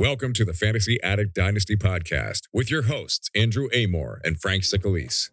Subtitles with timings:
[0.00, 5.30] Welcome to the Fantasy Addict Dynasty podcast with your hosts, Andrew Amore and Frank Sicalise.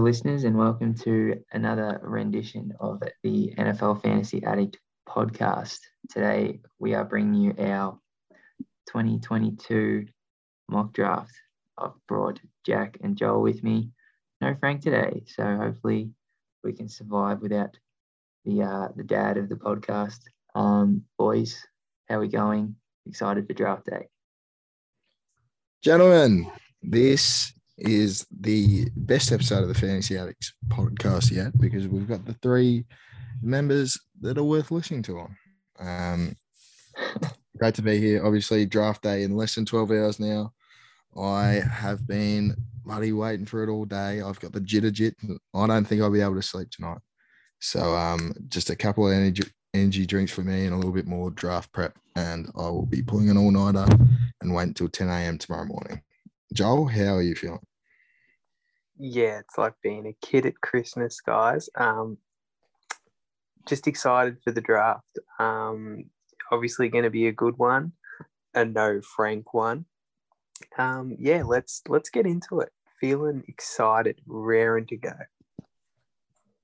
[0.00, 5.78] Listeners, and welcome to another rendition of the NFL Fantasy Addict podcast.
[6.08, 7.98] Today, we are bringing you our
[8.88, 10.06] 2022
[10.70, 11.32] mock draft.
[11.76, 13.90] I've brought Jack and Joel with me.
[14.40, 16.12] No Frank today, so hopefully
[16.64, 17.76] we can survive without
[18.46, 20.20] the uh, the dad of the podcast.
[20.54, 21.62] Um, boys,
[22.08, 22.74] how are we going?
[23.04, 24.08] Excited for draft day?
[25.82, 26.50] Gentlemen,
[26.82, 32.34] this is the best episode of the Fantasy Addicts podcast yet because we've got the
[32.34, 32.84] three
[33.42, 35.36] members that are worth listening to on.
[35.78, 36.36] Um,
[37.58, 38.24] great to be here.
[38.24, 40.52] Obviously, draft day in less than 12 hours now.
[41.18, 44.20] I have been bloody waiting for it all day.
[44.20, 45.16] I've got the jitter jit.
[45.54, 46.98] I don't think I'll be able to sleep tonight.
[47.60, 49.42] So, um, just a couple of energy,
[49.74, 53.02] energy drinks for me and a little bit more draft prep, and I will be
[53.02, 53.86] pulling an all nighter
[54.40, 55.38] and wait until 10 a.m.
[55.38, 56.00] tomorrow morning.
[56.54, 57.60] Joel, how are you feeling?
[59.02, 61.70] Yeah, it's like being a kid at Christmas, guys.
[61.74, 62.18] Um,
[63.66, 65.18] just excited for the draft.
[65.38, 66.04] Um,
[66.52, 67.92] obviously, going to be a good one,
[68.54, 69.86] a no Frank one.
[70.76, 72.68] Um, yeah, let's let's get into it.
[73.00, 75.14] Feeling excited, raring to go.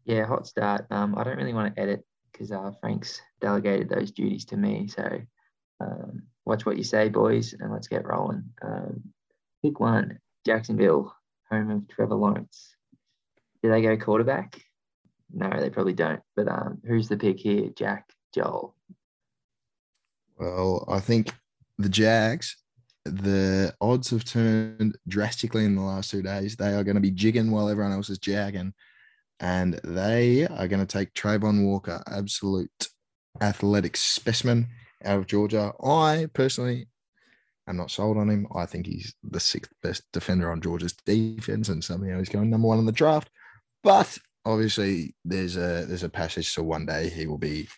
[0.05, 0.85] Yeah, hot start.
[0.91, 4.89] Um, I don't really want to edit because uh, Frank's delegated those duties to me.
[4.89, 5.23] So
[5.81, 8.45] um, watch what you say, boys, and let's get rolling.
[8.61, 9.05] Um,
[9.63, 11.16] pick one, Jacksonville,
[11.51, 12.75] home of Trevor Lawrence.
[13.63, 14.61] Do they go quarterback?
[15.33, 16.21] No, they probably don't.
[16.35, 17.71] But um, who's the pick here?
[17.77, 18.75] Jack, Joel.
[20.39, 21.33] Well, I think
[21.79, 22.57] the Jags,
[23.05, 26.57] the odds have turned drastically in the last two days.
[26.57, 28.75] They are going to be jigging while everyone else is jagging.
[29.41, 32.89] And they are going to take Travon Walker, absolute
[33.41, 34.69] athletic specimen
[35.05, 35.73] out of Georgia.
[35.83, 36.89] I personally
[37.69, 38.47] am not sold on him.
[38.55, 42.69] I think he's the sixth best defender on Georgia's defense, and somehow he's going number
[42.69, 43.31] one in the draft.
[43.83, 47.69] But obviously, there's a there's a passage to one day he will be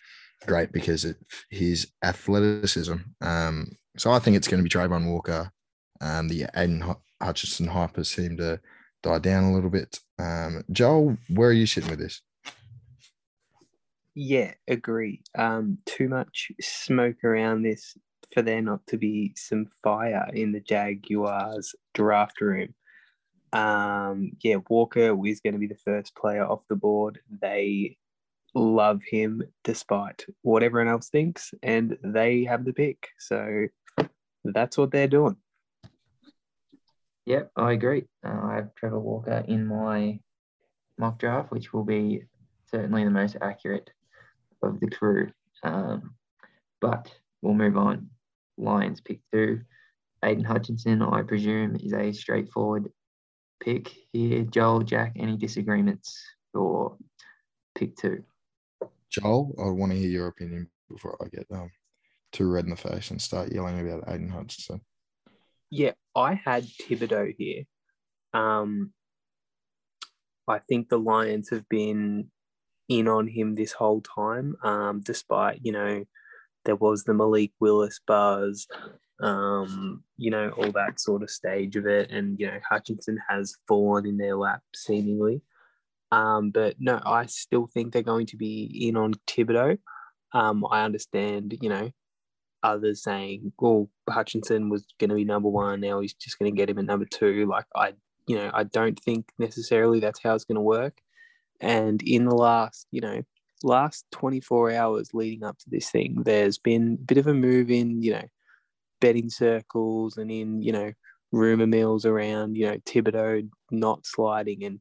[0.45, 1.15] great because of
[1.49, 2.95] his athleticism.
[3.21, 5.51] Um, so I think it's going to be Travon Walker.
[6.01, 8.59] Um, the Aidan Hutchinson hype has seemed to
[9.03, 9.99] die down a little bit.
[10.17, 12.21] Um, Joel, where are you sitting with this?
[14.15, 15.21] Yeah, agree.
[15.37, 17.97] Um, too much smoke around this
[18.33, 22.73] for there not to be some fire in the Jaguars draft room.
[23.51, 27.19] Um, yeah, Walker is going to be the first player off the board.
[27.41, 27.97] They
[28.53, 33.07] love him despite what everyone else thinks, and they have the pick.
[33.17, 33.67] So
[34.43, 35.37] that's what they're doing.
[37.25, 38.05] Yep, I agree.
[38.25, 40.19] Uh, I have Trevor Walker in my
[40.97, 42.23] mock draft, which will be
[42.71, 43.89] certainly the most accurate
[44.63, 45.31] of the crew.
[45.63, 46.15] Um,
[46.81, 47.11] but
[47.41, 48.09] we'll move on.
[48.59, 49.61] Lions pick two.
[50.23, 52.91] Aidan Hutchinson, I presume, is a straightforward
[53.63, 54.43] pick here.
[54.43, 56.21] Joel, Jack, any disagreements
[56.53, 56.97] for
[57.75, 58.23] pick two?
[59.09, 61.71] Joel, I want to hear your opinion before I get um,
[62.31, 64.81] too red in the face and start yelling about Aidan Hutchinson.
[65.71, 67.63] Yeah, I had Thibodeaux here.
[68.33, 68.91] Um,
[70.47, 72.31] I think the Lions have been
[72.87, 76.03] in on him this whole time, um, despite, you know,
[76.65, 78.67] there was the Malik Willis buzz,
[79.21, 82.11] um, you know, all that sort of stage of it.
[82.11, 85.41] And, you know, Hutchinson has fallen in their lap seemingly.
[86.11, 89.77] Um, but no, I still think they're going to be in on Thibodeaux.
[90.33, 91.91] Um, I understand, you know,
[92.63, 95.81] others saying, well, Hutchinson was going to be number one.
[95.81, 97.45] Now he's just going to get him at number two.
[97.45, 97.93] Like, I,
[98.27, 100.99] you know, I don't think necessarily that's how it's going to work.
[101.61, 103.21] And in the last, you know,
[103.63, 107.69] last 24 hours leading up to this thing, there's been a bit of a move
[107.69, 108.27] in, you know,
[109.01, 110.91] betting circles and in, you know,
[111.31, 114.79] rumor mills around, you know, Thibodeaux not sliding and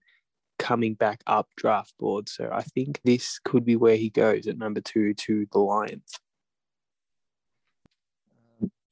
[0.59, 2.29] coming back up draft board.
[2.29, 6.13] So I think this could be where he goes at number two to the Lions.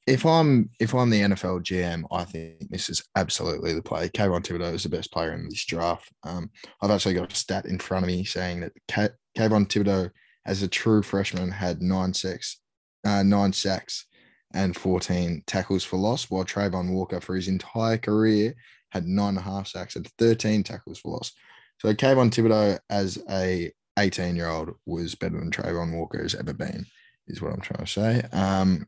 [0.07, 4.07] If I'm if I'm the NFL GM, I think this is absolutely the play.
[4.07, 6.09] Kayvon Thibodeaux is the best player in this draft.
[6.23, 6.49] Um,
[6.81, 10.09] I've actually got a stat in front of me saying that K- Kayvon Thibodeaux,
[10.45, 12.61] as a true freshman, had nine sacks,
[13.05, 14.05] uh, nine sacks,
[14.53, 18.55] and 14 tackles for loss, while Travon Walker for his entire career
[18.91, 21.33] had nine and a half sacks and 13 tackles for loss.
[21.79, 26.53] So Kayvon Thibodeaux as a 18 year old was better than Travon Walker has ever
[26.53, 26.85] been,
[27.27, 28.23] is what I'm trying to say.
[28.31, 28.87] Um,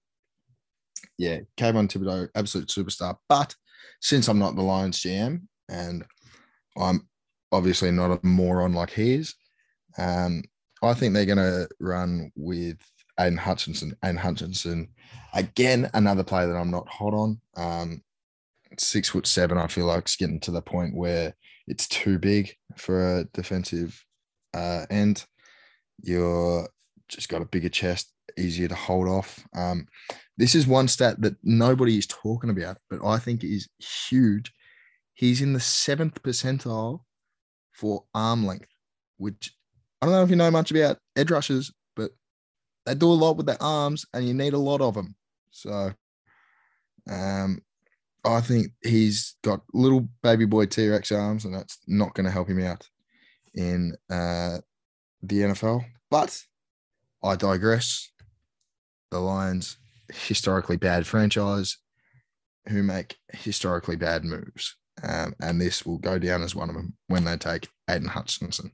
[1.20, 3.18] yeah, Kayvon Thibodeaux, absolute superstar.
[3.28, 3.54] But
[4.02, 6.06] since I'm not the Lions GM and
[6.78, 7.08] I'm
[7.52, 9.36] obviously not a moron like he is,
[9.98, 10.42] um,
[10.82, 12.78] I think they're going to run with
[13.20, 13.94] Aidan Hutchinson.
[14.02, 14.88] Aidan Hutchinson,
[15.34, 17.42] again, another player that I'm not hot on.
[17.58, 18.02] Um,
[18.78, 21.36] six foot seven, I feel like it's getting to the point where
[21.68, 24.02] it's too big for a defensive
[24.54, 25.26] uh, end.
[26.02, 26.70] You're
[27.10, 29.46] just got a bigger chest, easier to hold off.
[29.54, 29.86] Um,
[30.40, 33.68] this is one stat that nobody is talking about, but I think is
[34.10, 34.54] huge.
[35.14, 37.02] He's in the seventh percentile
[37.74, 38.70] for arm length,
[39.18, 39.54] which
[40.02, 42.12] I don't know if you know much about edge rushers, but
[42.86, 45.14] they do a lot with their arms, and you need a lot of them.
[45.52, 45.94] So,
[47.12, 47.60] um,
[48.24, 52.32] I think he's got little baby boy T Rex arms, and that's not going to
[52.32, 52.88] help him out
[53.56, 54.60] in uh,
[55.22, 55.84] the NFL.
[56.10, 56.42] But
[57.22, 58.10] I digress.
[59.12, 59.78] The Lions,
[60.12, 61.78] historically bad franchise,
[62.68, 66.96] who make historically bad moves, um, and this will go down as one of them
[67.08, 68.72] when they take Aidan Hutchinson.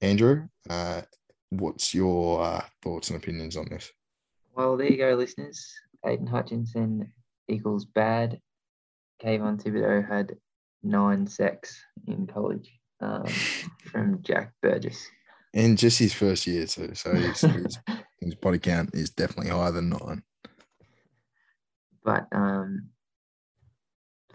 [0.00, 1.02] Andrew, uh,
[1.50, 3.90] what's your uh, thoughts and opinions on this?
[4.54, 5.72] Well, there you go, listeners.
[6.04, 7.12] Aidan Hutchinson
[7.48, 8.40] equals bad.
[9.22, 10.36] Kayvon Thibodeaux had
[10.82, 13.24] nine sacks in college um,
[13.90, 15.06] from Jack Burgess.
[15.54, 17.78] And just his first year too, so his, his,
[18.20, 20.22] his body count is definitely higher than nine.
[22.04, 22.88] But um,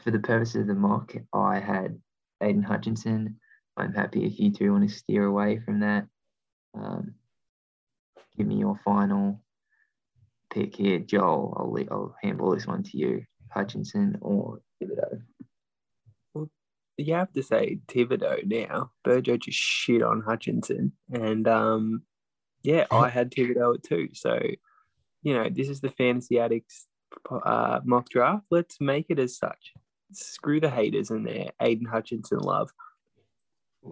[0.03, 1.99] for the purpose of the mock, I had
[2.41, 3.39] Aidan Hutchinson.
[3.77, 6.05] I'm happy if you two want to steer away from that.
[6.75, 7.15] Um,
[8.37, 9.41] give me your final
[10.51, 11.55] pick here, Joel.
[11.57, 15.21] I'll, le- I'll handball this one to you, Hutchinson or Thibodeaux.
[16.97, 18.91] You have to say Thibodeaux now.
[19.05, 20.91] Burjo just shit on Hutchinson.
[21.11, 22.03] And um,
[22.63, 24.09] yeah, I had Thibodeaux at two.
[24.13, 24.39] So,
[25.21, 26.87] you know, this is the Fantasy Addicts
[27.29, 28.45] uh, mock draft.
[28.49, 29.73] Let's make it as such.
[30.13, 31.51] Screw the haters in there.
[31.61, 32.71] Aidan Hutchinson love.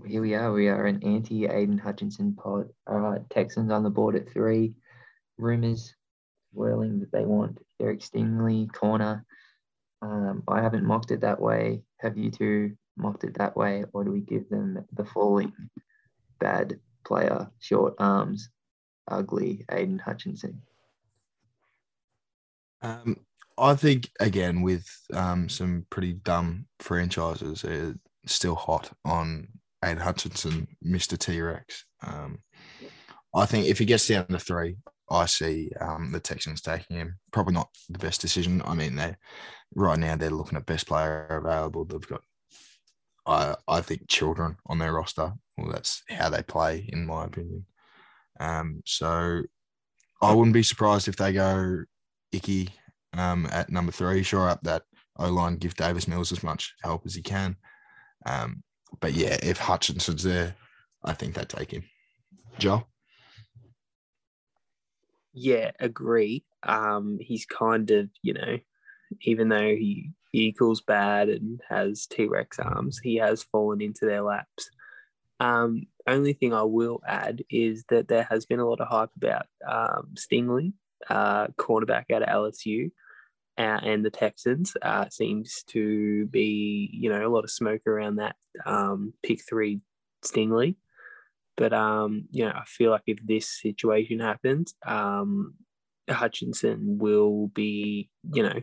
[0.05, 0.53] Here we are.
[0.53, 2.69] We are an anti Aidan Hutchinson pod.
[2.87, 4.73] All right, Texans on the board at three.
[5.37, 5.93] Rumors
[6.53, 9.25] whirling that they want Eric Stingley corner.
[10.01, 11.83] Um, I haven't mocked it that way.
[11.99, 15.53] Have you two mocked it that way, or do we give them the falling
[16.39, 18.49] bad player, short arms,
[19.07, 20.61] ugly Aidan Hutchinson?
[22.81, 23.17] Um,
[23.57, 27.65] I think again with um, some pretty dumb franchises,
[28.25, 29.47] still hot on
[29.83, 31.85] Aidan Hutchinson, Mister T Rex.
[32.05, 32.39] Um,
[33.33, 34.77] I think if he gets down to three,
[35.09, 37.19] I see um, the Texans taking him.
[37.31, 38.61] Probably not the best decision.
[38.65, 39.15] I mean, they
[39.75, 41.85] right now they're looking at best player available.
[41.85, 42.21] They've got,
[43.25, 45.33] I I think, children on their roster.
[45.57, 47.65] Well, that's how they play, in my opinion.
[48.41, 49.43] Um, so
[50.21, 51.83] I wouldn't be surprised if they go
[52.31, 52.69] Ickey
[53.13, 54.23] um, at number three.
[54.23, 54.81] Sure up that
[55.17, 57.55] O line, give Davis Mills as much help as he can.
[58.25, 58.63] Um,
[58.99, 60.55] but yeah, if Hutchinson's there,
[61.03, 61.83] I think they take him.
[62.57, 62.85] Joe.
[65.33, 66.43] Yeah, agree.
[66.63, 68.57] Um, he's kind of, you know,
[69.21, 74.05] even though he, he equals bad and has T Rex arms, he has fallen into
[74.05, 74.69] their laps.
[75.39, 79.11] Um, only thing I will add is that there has been a lot of hype
[79.15, 80.73] about um, Stingley,
[81.09, 82.91] uh, cornerback out of LSU,
[83.57, 84.75] uh, and the Texans.
[84.81, 89.81] Uh, seems to be, you know, a lot of smoke around that um, pick three
[90.23, 90.75] Stingley.
[91.57, 95.55] But um, you know, I feel like if this situation happens, um,
[96.09, 98.61] Hutchinson will be, you know,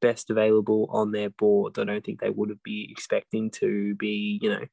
[0.00, 1.78] best available on their board.
[1.78, 4.64] I don't think they would have be expecting to be, you know,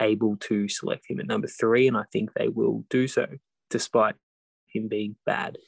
[0.00, 3.26] able to select him at number three, and I think they will do so,
[3.68, 4.14] despite
[4.66, 5.58] him being bad.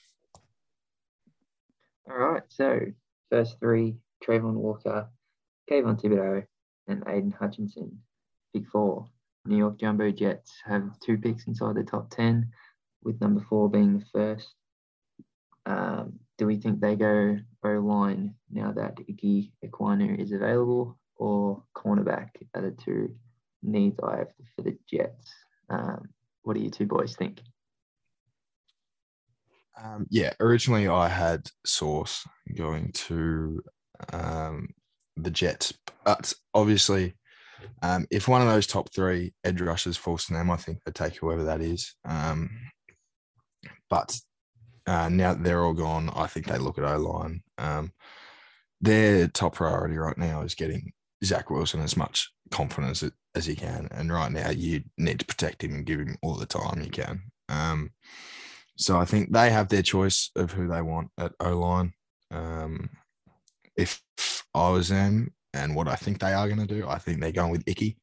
[2.10, 2.80] All right, so
[3.30, 5.08] first three: Travon Walker,
[5.70, 6.44] Kayvon Thibodeaux,
[6.88, 7.98] and Aidan Hutchinson.
[8.52, 9.06] Pick four:
[9.46, 12.50] New York Jumbo Jets have two picks inside the top ten,
[13.02, 14.54] with number four being the first.
[15.64, 21.62] Um, do we think they go O line now that Ickey Ekwonu is available, or
[21.76, 23.14] cornerback are the two
[23.62, 25.32] needs I have for the Jets?
[25.70, 26.08] Um,
[26.42, 27.40] what do you two boys think?
[29.82, 32.26] Um, yeah, originally I had Sauce
[32.56, 33.62] going to
[34.12, 34.68] um,
[35.16, 35.72] the Jets,
[36.04, 37.14] but obviously,
[37.82, 40.92] um, if one of those top three edge rushers falls to them, I think they
[40.92, 41.94] take whoever that is.
[42.04, 42.50] Um,
[43.88, 44.18] but
[44.86, 47.42] uh, now they're all gone, I think they look at O line.
[47.58, 47.92] Um,
[48.80, 50.92] their top priority right now is getting
[51.24, 53.02] Zach Wilson as much confidence
[53.34, 53.88] as, he can.
[53.90, 56.90] And right now, you need to protect him and give him all the time you
[56.90, 57.22] can.
[57.48, 57.90] Um,
[58.76, 61.92] so I think they have their choice of who they want at O line.
[62.30, 62.90] Um,
[63.76, 64.02] if
[64.54, 67.32] I was them and what I think they are going to do, I think they're
[67.32, 67.98] going with Ickey,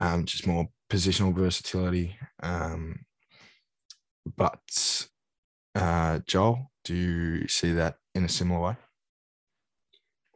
[0.00, 2.16] um, just more positional versatility.
[2.42, 3.04] Um,
[4.36, 5.06] but
[5.74, 8.76] uh, Joel, do you see that in a similar way?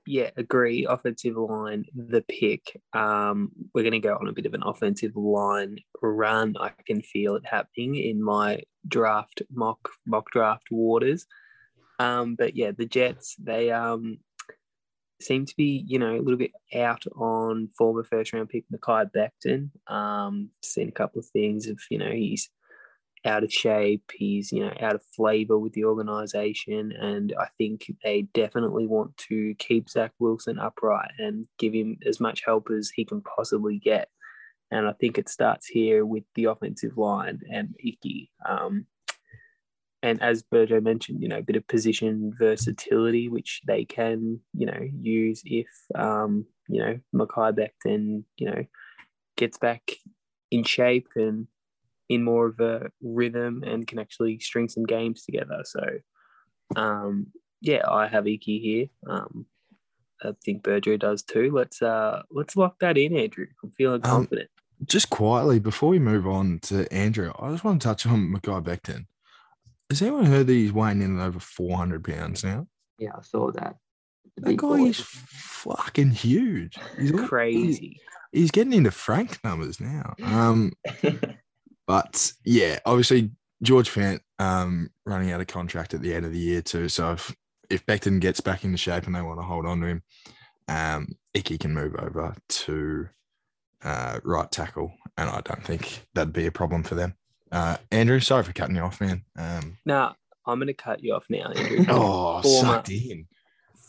[0.04, 0.84] Yeah, agree.
[0.84, 2.80] Offensive line, the pick.
[2.92, 6.56] Um, we're going to go on a bit of an offensive line run.
[6.58, 11.26] I can feel it happening in my draft mock mock draft waters.
[12.00, 14.18] Um, but yeah, the Jets they um
[15.20, 19.08] seem to be you know a little bit out on former first round pick Mekhi
[19.12, 19.70] Becton.
[19.92, 22.50] Um, seen a couple of things of you know he's
[23.24, 24.10] out of shape.
[24.14, 26.92] He's, you know, out of flavor with the organization.
[26.92, 32.20] And I think they definitely want to keep Zach Wilson upright and give him as
[32.20, 34.08] much help as he can possibly get.
[34.70, 38.30] And I think it starts here with the offensive line and Ickey.
[38.48, 38.86] Um,
[40.02, 44.66] and as Burjo mentioned, you know, a bit of position versatility, which they can, you
[44.66, 48.64] know, use if, um, you know, Mekhi Becton, you know,
[49.36, 49.92] gets back
[50.50, 51.46] in shape and
[52.08, 55.62] in more of a rhythm and can actually string some games together.
[55.64, 55.84] So,
[56.76, 57.28] um,
[57.60, 58.86] yeah, I have Ickey here.
[59.06, 59.46] Um,
[60.22, 61.50] I think Burjo does too.
[61.52, 63.46] Let's uh, let's lock that in, Andrew.
[63.62, 64.50] I'm feeling um, confident.
[64.80, 68.32] Um, just quietly before we move on to Andrew, I just want to touch on
[68.32, 69.06] Mekhi Becton.
[69.90, 72.66] Has anyone heard that he's weighing in at over 400 pounds now?
[72.98, 73.76] Yeah, I saw that.
[74.38, 74.84] That guy boy.
[74.86, 76.78] is fucking huge.
[76.98, 77.98] He's crazy.
[78.32, 80.14] He's, he's getting into Frank numbers now.
[80.22, 80.72] Um,
[81.86, 83.30] But yeah, obviously
[83.62, 86.88] George Fant um, running out of contract at the end of the year too.
[86.88, 87.34] So if
[87.70, 90.02] if Becton gets back into shape and they want to hold on to him,
[90.68, 93.08] um, Ickey can move over to
[93.82, 97.14] uh, right tackle, and I don't think that'd be a problem for them.
[97.50, 99.22] Uh, Andrew, sorry for cutting you off, man.
[99.36, 100.12] Um, no,
[100.46, 101.84] I'm going to cut you off now, Andrew.
[101.90, 103.26] oh, former, sucked in.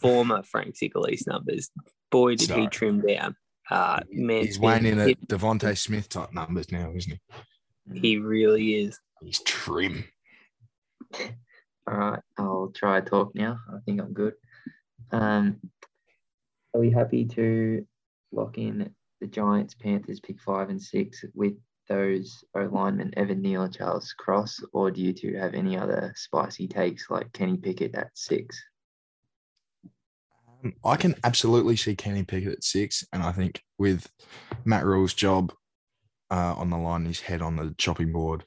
[0.02, 1.70] Former Frank Sigalese numbers.
[2.12, 2.62] Boy, did sorry.
[2.62, 3.36] he trim down.
[3.70, 7.20] Uh, man, he's weighing in at DeVonta Smith type numbers now, isn't he?
[7.92, 9.00] He really is.
[9.22, 10.06] He's trim.
[11.86, 13.60] All right, I'll try talk now.
[13.70, 14.34] I think I'm good.
[15.12, 15.60] Um,
[16.74, 17.86] are we happy to
[18.32, 18.90] lock in
[19.22, 21.54] the Giants, Panthers, pick five and six with
[21.88, 26.14] those O linemen, Evan Neal and Charles Cross, or do you two have any other
[26.16, 28.62] spicy takes like Kenny Pickett at six?
[30.64, 34.10] Um, I can absolutely see Kenny Pickett at six, and I think with
[34.66, 35.54] Matt Rhule's job
[36.34, 38.44] uh, on the line, his head on the chopping board.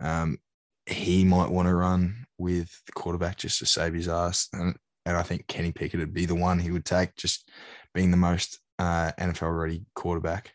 [0.00, 0.38] Um,
[0.86, 4.48] he might want to run with the quarterback just to save his ass.
[4.54, 4.74] And,
[5.04, 7.50] and I think Kenny Pickett would be the one he would take, just
[7.92, 10.52] being the most uh, NFL ready quarterback.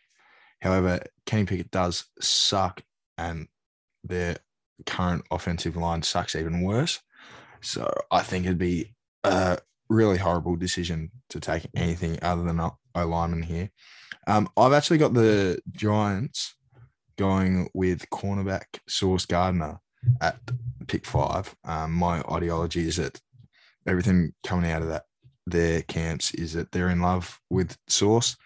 [0.60, 2.82] However, Kenny Pickett does suck,
[3.16, 3.46] and
[4.02, 4.38] their
[4.86, 7.00] current offensive line sucks even worse.
[7.60, 8.92] So I think it'd be
[9.22, 9.58] a
[9.88, 13.70] really horrible decision to take anything other than O lineman here.
[14.26, 16.54] Um, I've actually got the Giants
[17.16, 19.78] going with cornerback Sauce Gardner
[20.20, 20.38] at
[20.88, 21.54] pick five.
[21.64, 23.20] Um, my ideology is that
[23.86, 25.04] everything coming out of that
[25.46, 28.36] their camps is that they're in love with Sauce,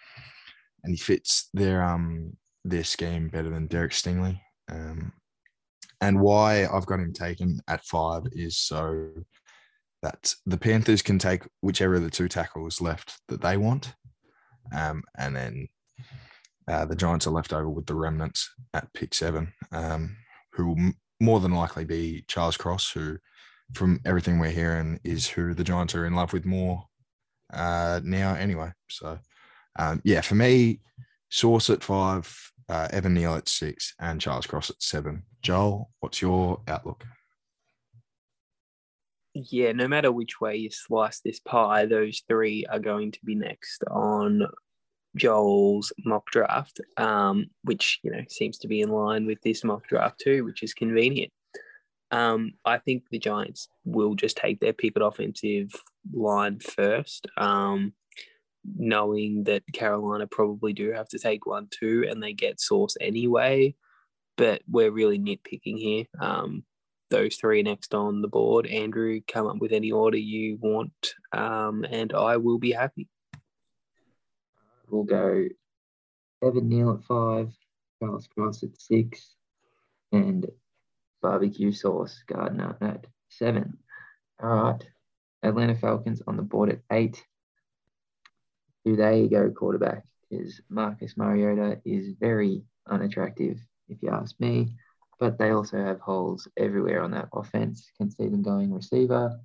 [0.85, 4.41] and he fits their um their scheme better than Derek Stingley.
[4.71, 5.13] Um,
[6.03, 9.11] and why I've got him taken at five is so
[10.03, 13.95] that the Panthers can take whichever of the two tackles left that they want,
[14.73, 15.69] um, and then
[16.69, 20.17] uh, the Giants are left over with the remnants at pick seven, um,
[20.53, 23.19] who will more than likely be Charles Cross, who,
[23.75, 26.85] from everything we're hearing, is who the Giants are in love with more
[27.53, 28.71] uh, now anyway.
[28.89, 29.19] So,
[29.79, 30.81] um, yeah, for me,
[31.31, 32.33] Sauce at five,
[32.69, 35.25] uh, Evan Neal at six, and Charles Cross at seven.
[35.43, 37.05] Joel, what's your outlook?
[39.35, 43.37] Yeah, no matter which way you slice this pie, those three are going to be
[43.37, 44.47] next on
[45.17, 49.87] Joel's mock draft, um, which you know seems to be in line with this mock
[49.87, 51.33] draft too, which is convenient.
[52.11, 55.71] Um, I think the Giants will just take their pick at offensive
[56.13, 57.93] line first, um,
[58.77, 63.77] knowing that Carolina probably do have to take one too, and they get Sauce anyway.
[64.37, 66.05] But we're really nitpicking here.
[66.21, 66.65] Um,
[67.11, 68.67] those three next on the board.
[68.67, 73.09] Andrew, come up with any order you want, um, and I will be happy.
[74.89, 75.47] We'll go
[76.43, 77.53] Evan Neal at five,
[77.99, 79.35] Charles Cross at six,
[80.13, 80.47] and
[81.23, 83.77] barbecue sauce Gardner at seven.
[84.43, 84.89] All right.
[85.43, 87.23] Atlanta Falcons on the board at eight.
[88.85, 90.05] Do they go quarterback?
[90.29, 94.75] Because Marcus Mariota is very unattractive, if you ask me.
[95.21, 97.93] But they also have holes everywhere on that offense.
[97.99, 99.39] Can see them going receiver.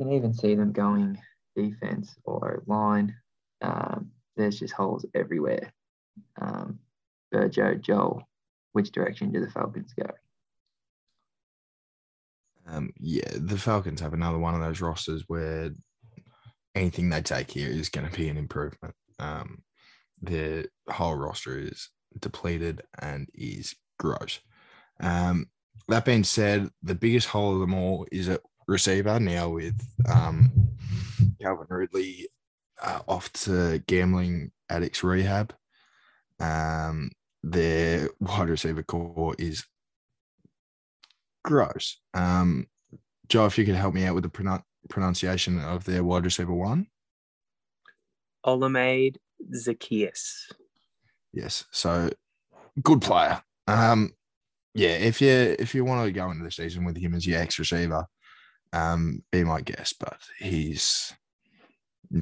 [0.00, 1.18] Can even see them going
[1.54, 3.14] defense or line.
[3.60, 5.72] Um, there's just holes everywhere.
[6.40, 6.78] Um,
[7.32, 8.22] Burjo, Joel,
[8.72, 10.10] which direction do the Falcons go?
[12.66, 15.70] Um, yeah, the Falcons have another one of those rosters where
[16.74, 18.94] anything they take here is going to be an improvement.
[19.18, 19.62] Um,
[20.20, 24.40] their whole roster is depleted and is gross.
[25.00, 25.46] Um,
[25.88, 30.50] that being said, the biggest hole of them all is at receiver now with um,
[31.40, 32.28] Calvin Ridley
[32.82, 35.54] uh, off to gambling addicts rehab.
[36.40, 37.10] Um,
[37.42, 39.64] their wide receiver core is
[41.44, 41.98] gross.
[42.14, 42.66] Um,
[43.28, 46.52] Joe, if you could help me out with the pronun- pronunciation of their wide receiver
[46.52, 46.86] one.
[48.46, 49.16] Olamide
[49.54, 50.52] Zaccheaus.
[51.32, 52.10] Yes, so
[52.82, 53.42] good player.
[53.66, 54.12] Um,
[54.74, 57.40] yeah, if you if you want to go into the season with him as your
[57.40, 58.06] ex receiver,
[58.72, 59.96] um, be my guest.
[60.00, 61.12] But he's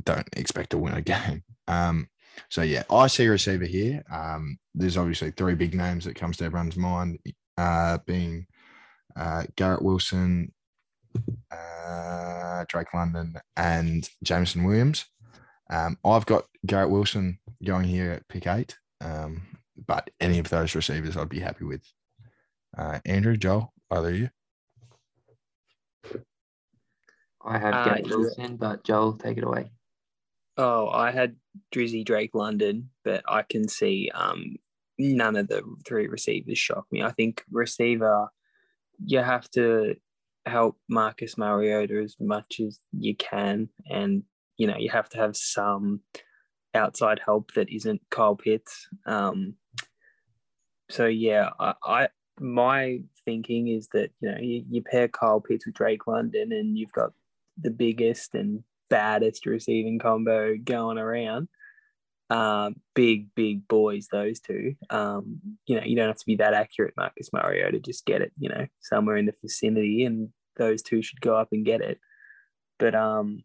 [0.04, 1.42] don't expect to win a game.
[1.66, 2.08] Um,
[2.48, 4.02] so yeah, I see receiver here.
[4.10, 7.18] Um, there's obviously three big names that comes to everyone's mind,
[7.56, 8.46] uh, being
[9.16, 10.52] uh, Garrett Wilson,
[11.50, 15.06] uh, Drake London, and Jameson Williams.
[15.70, 19.42] Um, I've got Garrett Wilson going here at pick eight, um,
[19.86, 21.82] but any of those receivers I'd be happy with.
[22.76, 24.30] Uh, Andrew, Joel, either you?
[27.44, 28.16] I have Uh, Garrett yeah.
[28.16, 29.70] Wilson, but Joel, take it away.
[30.56, 31.36] Oh, I had
[31.74, 34.56] Drizzy Drake London, but I can see um,
[34.98, 37.02] none of the three receivers shock me.
[37.02, 38.28] I think receiver,
[39.04, 39.96] you have to
[40.46, 44.22] help Marcus Mariota as much as you can, and
[44.56, 46.00] you know you have to have some
[46.74, 48.88] outside help that isn't Kyle Pitts.
[49.06, 49.54] Um,
[50.90, 52.08] so yeah, I, I
[52.40, 56.76] my thinking is that you know you, you pair Kyle Pitts with Drake London, and
[56.76, 57.12] you've got
[57.60, 61.48] the biggest and baddest receiving combo going around.
[62.30, 64.74] Um, big, big boys, those two.
[64.88, 67.78] Um, you know, you don't have to be that accurate, Marcus Mariota.
[67.78, 71.48] Just get it, you know, somewhere in the vicinity, and those two should go up
[71.52, 71.98] and get it.
[72.78, 73.44] But um,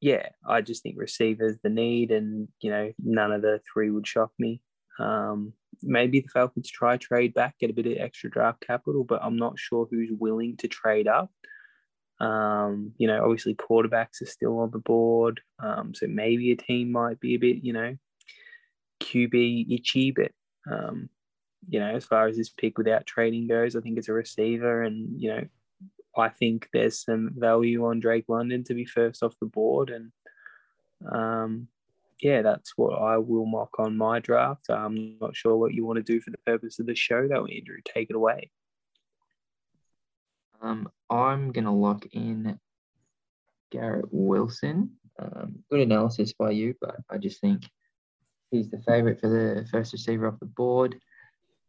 [0.00, 4.06] yeah, I just think receivers the need, and you know, none of the three would
[4.06, 4.62] shock me.
[4.98, 9.20] Um, maybe the Falcons try trade back, get a bit of extra draft capital, but
[9.22, 11.30] I'm not sure who's willing to trade up.
[12.20, 16.92] Um, you know, obviously quarterbacks are still on the board, um, so maybe a team
[16.92, 17.96] might be a bit, you know,
[19.00, 20.30] QB itchy, but
[20.70, 21.08] um,
[21.68, 24.82] you know, as far as this pick without trading goes, I think it's a receiver,
[24.82, 25.44] and you know,
[26.16, 30.12] I think there's some value on Drake London to be first off the board, and
[31.10, 31.68] um,
[32.22, 34.68] yeah, that's what I will mock on my draft.
[34.70, 37.46] I'm not sure what you want to do for the purpose of the show, though,
[37.46, 37.78] Andrew.
[37.84, 38.50] Take it away.
[40.62, 42.58] Um, I'm gonna lock in
[43.70, 44.90] Garrett Wilson.
[45.18, 47.64] Um, good analysis by you, but I just think
[48.50, 50.98] he's the favourite for the first receiver off the board.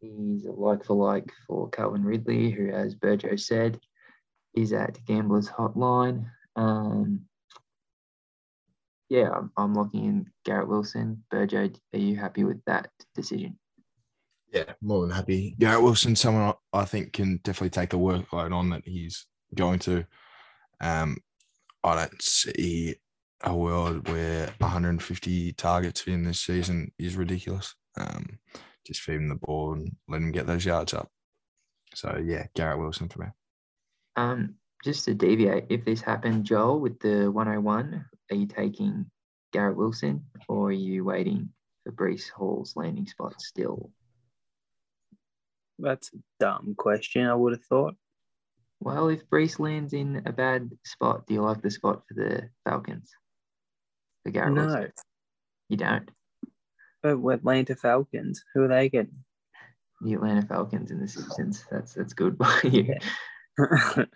[0.00, 3.78] He's a like for like for Calvin Ridley, who, as Burjo said,
[4.54, 6.26] is at Gambler's Hotline.
[6.56, 7.22] Um,
[9.12, 11.22] yeah, I'm, I'm locking in Garrett Wilson.
[11.30, 13.58] Burjo, are you happy with that decision?
[14.50, 15.54] Yeah, more than happy.
[15.58, 20.06] Garrett Wilson, someone I think can definitely take the workload on that he's going to.
[20.80, 21.18] Um,
[21.84, 22.94] I don't see
[23.42, 27.74] a world where 150 targets in this season is ridiculous.
[27.98, 28.38] Um,
[28.86, 31.10] just feed him the ball and let him get those yards up.
[31.94, 33.26] So yeah, Garrett Wilson for me.
[34.16, 39.04] Um, just to deviate, if this happened, Joel, with the 101, are you taking
[39.52, 41.50] Garrett Wilson or are you waiting
[41.84, 43.90] for Breece Hall's landing spot still?
[45.78, 47.94] That's a dumb question, I would have thought.
[48.80, 52.48] Well, if Breece lands in a bad spot, do you like the spot for the
[52.64, 53.10] Falcons?
[54.24, 54.92] For Garrett No, Wilson?
[55.68, 56.10] You don't?
[57.02, 59.24] but with Atlanta Falcons, who are they getting?
[60.00, 61.64] The Atlanta Falcons in the Simpsons.
[61.70, 62.94] That's that's good by you.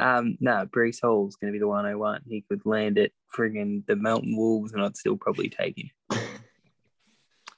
[0.00, 2.22] um, no, Breece Hall's going to be the 101.
[2.26, 5.90] He could land at friggin' the Mountain Wolves, and I'd still probably take him.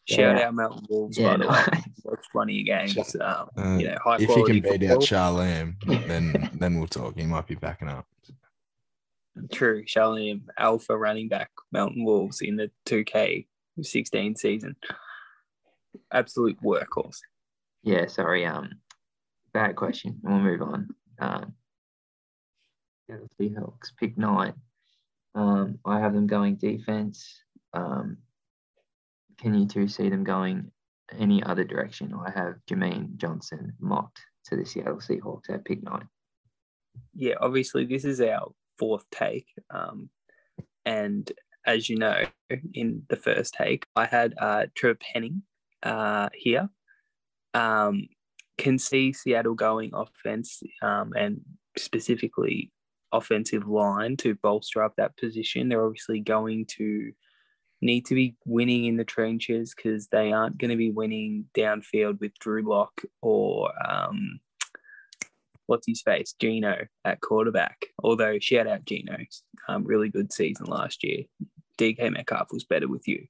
[0.09, 0.49] Shout Yeah.
[0.49, 1.83] out Mountain Wolves, Yeah, by the way.
[2.05, 3.17] Watch plenty of games.
[3.17, 4.93] Um, Uh, you know, high if he can beat football.
[4.93, 5.75] out Charlam,
[6.09, 7.17] then then we'll talk.
[7.17, 8.07] He might be backing up.
[9.53, 13.47] True, Charlene Alpha running back Mountain Wolves in the 2K
[13.81, 14.77] 16 season.
[16.13, 17.19] Absolute workhorse.
[17.83, 18.45] Yeah, sorry.
[18.45, 18.81] Um,
[19.53, 20.19] bad question.
[20.23, 20.89] We'll move on.
[21.21, 21.55] Um,
[23.41, 24.55] Seahawks, pick nine.
[25.35, 27.43] Um, I have them going defense.
[27.73, 28.19] Um,
[29.39, 30.71] can you two see them going
[31.19, 32.15] any other direction?
[32.15, 36.09] I have Jermaine Johnson mocked to the Seattle Seahawks at pick nine.
[37.15, 40.11] Yeah, obviously this is our fourth take, um,
[40.85, 41.31] and
[41.67, 42.25] as you know,
[42.75, 45.43] in the first take, I had uh, Trevor Penning
[45.83, 46.69] uh, here.
[47.55, 48.09] Um,
[48.59, 51.41] can see Seattle going offense um, and
[51.79, 52.71] specifically
[53.13, 55.69] offensive line to bolster up that position.
[55.69, 57.13] They're obviously going to
[57.83, 62.21] need to be winning in the trenches because they aren't going to be winning downfield
[62.21, 64.41] with Drew Lock or um,
[65.67, 67.87] what's his face, Geno at quarterback.
[68.03, 71.25] Although shout out Geno's um, really good season last year.
[71.79, 73.27] DK Metcalf was better with you.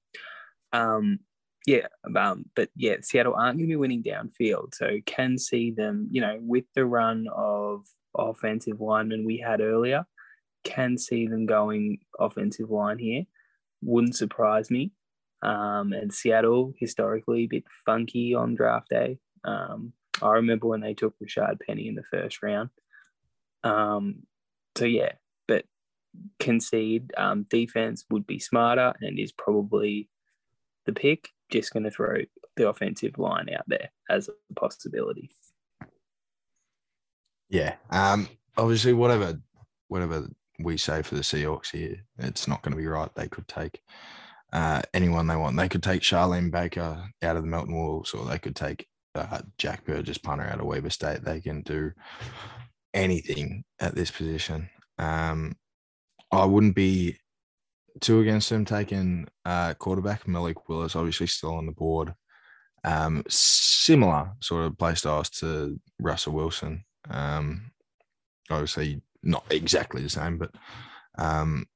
[0.72, 1.20] Um,
[1.66, 6.08] yeah, um, but yeah, Seattle aren't going to be winning downfield, so can see them,
[6.10, 7.84] you know, with the run of
[8.16, 10.04] offensive linemen we had earlier,
[10.64, 13.24] can see them going offensive line here.
[13.82, 14.92] Wouldn't surprise me.
[15.42, 19.18] Um, and Seattle historically a bit funky on draft day.
[19.44, 19.92] Um,
[20.22, 22.68] I remember when they took Rashad Penny in the first round.
[23.64, 24.26] Um,
[24.76, 25.12] so yeah,
[25.48, 25.64] but
[26.38, 30.08] concede um, defense would be smarter and is probably
[30.86, 32.18] the pick just going to throw
[32.56, 35.30] the offensive line out there as a possibility.
[37.50, 37.74] Yeah.
[37.90, 38.28] Um.
[38.56, 39.40] Obviously, whatever,
[39.88, 43.14] whatever we say for the Seahawks here, it's not going to be right.
[43.14, 43.80] They could take
[44.52, 45.56] uh, anyone they want.
[45.56, 49.40] They could take Charlene Baker out of the Melton Wolves, or they could take uh,
[49.58, 51.24] Jack Burgess punter out of Weber State.
[51.24, 51.92] They can do
[52.92, 54.68] anything at this position.
[54.98, 55.56] Um,
[56.30, 57.16] I wouldn't be
[58.00, 62.14] two against him taking uh, quarterback Malik Willis, obviously still on the board.
[62.84, 66.84] Um, similar sort of play styles to Russell Wilson.
[67.10, 67.72] Um,
[68.50, 70.50] obviously not exactly the same, but
[71.18, 71.66] um,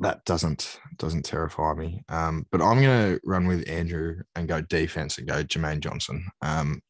[0.00, 2.02] that doesn't doesn't terrify me.
[2.08, 6.26] Um, but I'm going to run with Andrew and go defense and go Jermaine Johnson.
[6.40, 6.82] Um,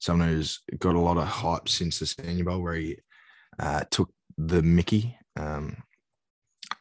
[0.00, 2.98] someone who's got a lot of hype since the Senior Bowl where he
[3.58, 5.16] uh, took the Mickey.
[5.36, 5.76] Um,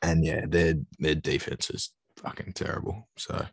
[0.01, 3.07] and yeah, their their defense is fucking terrible.
[3.17, 3.45] So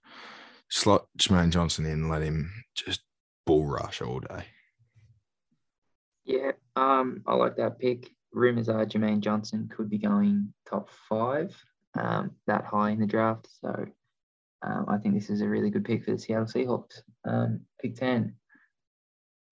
[0.71, 3.03] slot Jermaine Johnson in, let him just
[3.47, 4.45] bull rush all day.
[6.25, 8.11] Yeah, um, I like that pick.
[8.33, 11.55] Rumors are Jermaine Johnson could be going top five,
[11.99, 13.49] um, that high in the draft.
[13.61, 13.87] So
[14.63, 17.03] um, I think this is a really good pick for the Seattle Seahawks.
[17.25, 18.35] Um, pick 10.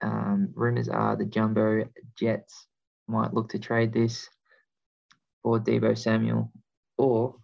[0.02, 1.84] Um, rumors are the Jumbo
[2.18, 2.66] Jets
[3.06, 4.28] might look to trade this
[5.42, 6.50] for Deebo Samuel
[6.98, 7.36] or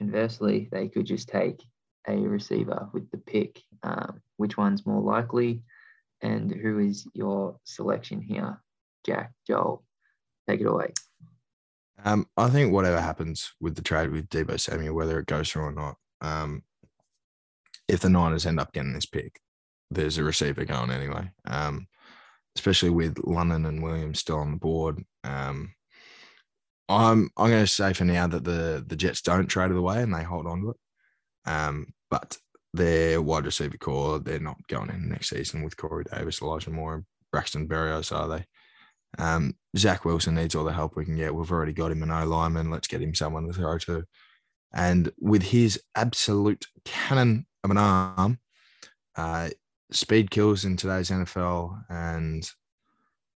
[0.00, 1.62] conversely, they could just take
[2.08, 3.60] a receiver with the pick.
[3.82, 5.62] Um, which one's more likely?
[6.22, 8.60] And who is your selection here?
[9.04, 9.84] Jack, Joel,
[10.48, 10.92] take it away.
[12.04, 15.64] Um, I think whatever happens with the trade with Deebo Samuel, whether it goes through
[15.64, 16.62] or not, um,
[17.88, 19.40] if the Niners end up getting this pick,
[19.90, 21.30] there's a receiver going anyway.
[21.44, 21.88] Um,
[22.56, 25.04] especially with London and Williams still on the board.
[25.24, 25.74] Um,
[26.88, 30.02] I'm I'm going to say for now that the the Jets don't trade it away
[30.02, 30.76] and they hold on to it.
[31.46, 32.36] Um, but
[32.74, 37.04] their wide receiver core, they're not going in next season with Corey Davis, Elijah Moore,
[37.32, 38.44] Braxton Berrios, are they?
[39.18, 41.34] Um, Zach Wilson needs all the help we can get.
[41.34, 42.70] We've already got him an O lineman.
[42.70, 44.04] Let's get him someone to throw to.
[44.72, 48.38] And with his absolute cannon of an arm,
[49.16, 49.50] uh,
[49.90, 52.48] speed kills in today's NFL, and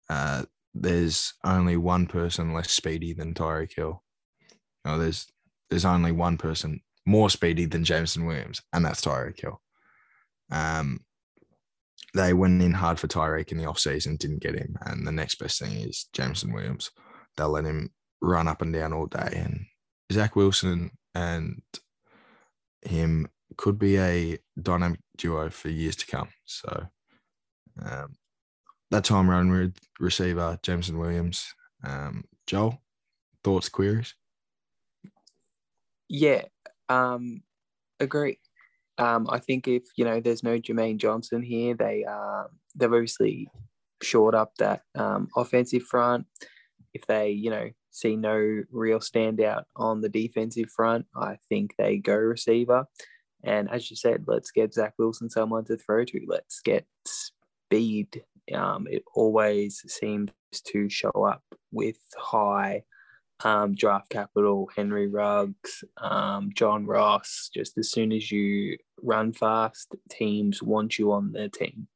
[0.09, 4.03] uh, there's only one person less speedy than Tyreek Hill.
[4.85, 5.27] You know, there's
[5.69, 9.61] there's only one person more speedy than Jameson Williams, and that's Tyreek Hill.
[10.51, 10.99] Um,
[12.13, 14.75] they went in hard for Tyreek in the offseason, didn't get him.
[14.81, 16.91] And the next best thing is Jameson Williams.
[17.37, 19.29] They'll let him run up and down all day.
[19.33, 19.65] And
[20.11, 21.61] Zach Wilson and
[22.81, 26.29] him could be a dynamic duo for years to come.
[26.45, 26.87] So
[27.81, 28.15] um,
[28.91, 31.53] how I'm running with receiver Jameson Williams.
[31.83, 32.81] Um, Joel,
[33.43, 34.15] thoughts, queries?
[36.09, 36.43] Yeah,
[36.89, 37.41] um,
[37.99, 38.39] agree.
[39.01, 42.43] Um, I think if you know there's no Jermaine Johnson here, they uh,
[42.75, 43.47] they've obviously
[44.01, 46.25] shored up that um, offensive front.
[46.93, 51.97] If they you know see no real standout on the defensive front, I think they
[51.97, 52.85] go receiver.
[53.43, 56.21] And as you said, let's get Zach Wilson someone to throw to.
[56.27, 58.21] Let's get speed
[58.53, 62.83] um, it always seems to show up with high
[63.43, 67.49] um, draft capital, Henry Ruggs, um, John Ross.
[67.53, 71.87] Just as soon as you run fast, teams want you on their team.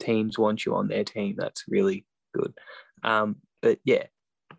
[0.00, 1.34] Teams want you on their team.
[1.36, 2.54] That's really good.
[3.02, 4.04] Um, but yeah,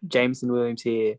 [0.07, 1.15] Jameson Williams here.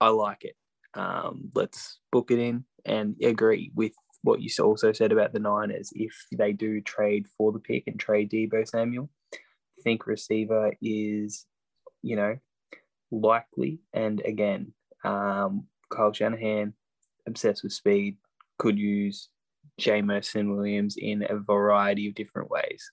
[0.00, 0.56] I like it.
[0.94, 3.92] Um, let's book it in and agree with
[4.22, 5.92] what you also said about the Niners.
[5.94, 9.10] If they do trade for the pick and trade Deebo Samuel,
[9.82, 11.46] think receiver is,
[12.02, 12.36] you know,
[13.10, 13.80] likely.
[13.92, 14.72] And again,
[15.04, 16.74] um, Kyle Shanahan,
[17.26, 18.16] obsessed with speed,
[18.58, 19.28] could use
[19.78, 22.90] Jameson Williams in a variety of different ways.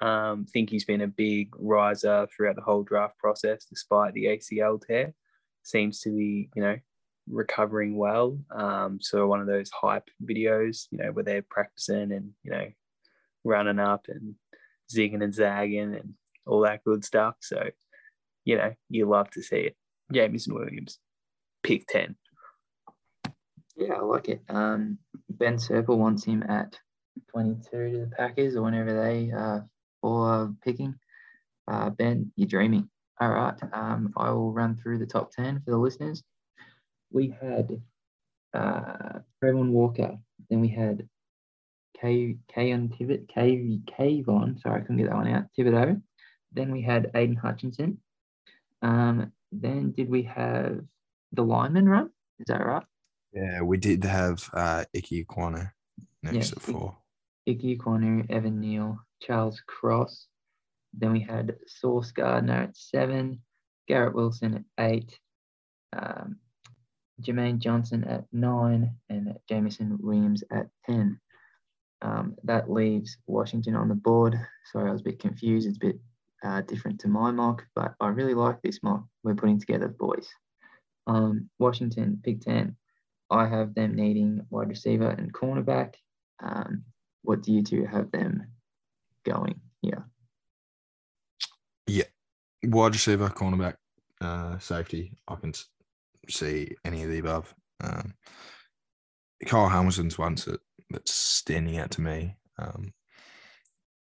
[0.00, 4.80] Um, think he's been a big riser throughout the whole draft process, despite the ACL
[4.80, 5.14] tear.
[5.64, 6.76] Seems to be, you know,
[7.30, 8.38] recovering well.
[8.54, 12.68] Um, so one of those hype videos, you know, where they're practicing and you know,
[13.44, 14.34] running up and
[14.92, 16.14] zigging and zagging and
[16.46, 17.36] all that good stuff.
[17.40, 17.70] So,
[18.48, 19.76] you know, you love to see it.
[20.10, 20.98] Jameson Williams,
[21.62, 22.16] pick ten.
[23.76, 24.40] Yeah, I like it.
[24.48, 26.74] Um, Ben Serple wants him at
[27.30, 29.60] 22 to the Packers or whenever they uh,
[30.00, 30.94] for picking.
[31.70, 32.88] Uh, ben, you're dreaming.
[33.20, 33.54] All right.
[33.74, 36.22] Um, I will run through the top 10 for the listeners.
[37.12, 37.70] We had
[38.54, 40.16] uh, Travon Walker.
[40.48, 41.06] Then we had
[42.00, 44.58] K Kayon Tivit, K Kayvon.
[44.62, 45.44] Sorry, I couldn't get that one out.
[45.56, 46.00] Thibodeaux.
[46.52, 47.98] Then we had Aidan Hutchinson.
[48.82, 50.80] Um, then did we have
[51.32, 52.10] the lineman run?
[52.38, 52.84] Is that right?
[53.32, 55.70] Yeah, we did have uh, Ickey Ekwonu
[56.22, 56.96] next Yeah, at four.
[57.48, 60.26] Ike Ekwonu, Evan Neal, Charles Cross.
[60.92, 63.40] Then we had Sauce Gardner at seven,
[63.86, 65.18] Garrett Wilson at eight,
[65.96, 66.36] um,
[67.22, 71.18] Jermaine Johnson at nine, and Jameson Williams at 10.
[72.00, 74.38] Um, that leaves Washington on the board.
[74.72, 75.66] Sorry, I was a bit confused.
[75.66, 75.98] It's a bit
[76.42, 80.28] uh, different to my mock, but I really like this mock we're putting together, boys.
[81.06, 82.76] Um, Washington, Big 10.
[83.30, 85.94] I have them needing wide receiver and cornerback.
[86.42, 86.84] Um,
[87.22, 88.46] what do you two have them
[89.24, 89.60] going?
[89.82, 90.02] Yeah.
[91.86, 92.04] Yeah.
[92.64, 93.74] Wide receiver, cornerback,
[94.20, 95.12] uh, safety.
[95.26, 95.52] I can
[96.28, 97.54] see any of the above.
[97.80, 98.14] Um,
[99.46, 102.36] Kyle Hamilton's one that, that's standing out to me.
[102.58, 102.92] Um,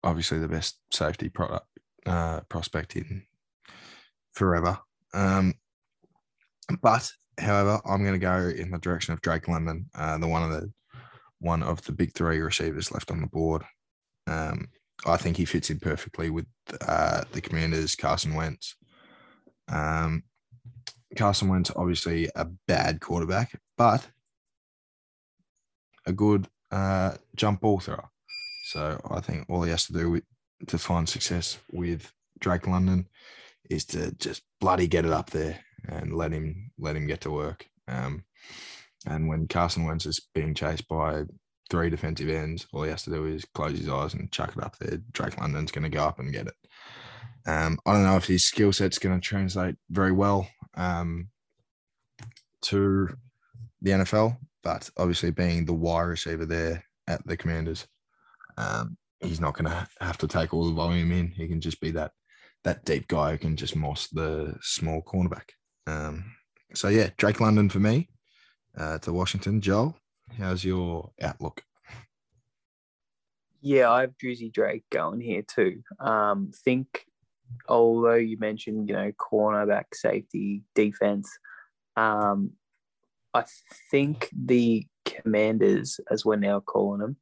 [0.03, 1.67] obviously, the best safety product
[2.05, 3.23] uh, prospect in
[4.33, 4.77] forever.
[5.13, 5.55] Um,
[6.81, 10.43] but however, I'm going to go in the direction of Drake London, uh, the one
[10.43, 10.71] of the
[11.39, 13.63] one of the big three receivers left on the board.
[14.27, 14.67] Um,
[15.05, 16.45] I think he fits in perfectly with
[16.87, 18.75] uh, the Commanders' Carson Wentz.
[19.67, 20.23] Um,
[21.15, 24.07] Carson Wentz, obviously a bad quarterback, but
[26.05, 28.09] a good uh, jump ball thrower.
[28.65, 30.23] So I think all he has to do with,
[30.67, 33.07] to find success with Drake London
[33.69, 37.31] is to just bloody get it up there and let him let him get to
[37.31, 37.67] work.
[37.87, 38.23] Um,
[39.05, 41.23] and when Carson Wentz is being chased by
[41.69, 44.63] three defensive ends, all he has to do is close his eyes and chuck it
[44.63, 44.99] up there.
[45.11, 46.55] Drake London's going to go up and get it.
[47.47, 51.29] Um, I don't know if his skill set's going to translate very well um,
[52.63, 53.09] to
[53.81, 57.87] the NFL, but obviously being the wide receiver there at the Commanders,
[58.57, 61.29] um, he's not going to have to take all the volume in.
[61.29, 62.11] He can just be that
[62.63, 65.49] that deep guy who can just moss the small cornerback.
[65.87, 66.25] Um,
[66.73, 68.09] so yeah, Drake London for me
[68.77, 69.61] uh, to Washington.
[69.61, 69.97] Joel,
[70.37, 71.63] how's your outlook?
[73.61, 75.83] Yeah, I have Drizzy Drake going here too.
[75.99, 77.05] Um, think,
[77.67, 81.29] although you mentioned, you know, cornerback, safety, defense,
[81.95, 82.51] um,
[83.33, 83.43] I
[83.89, 87.17] think the Commanders, as we're now calling them,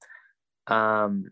[0.67, 1.25] um,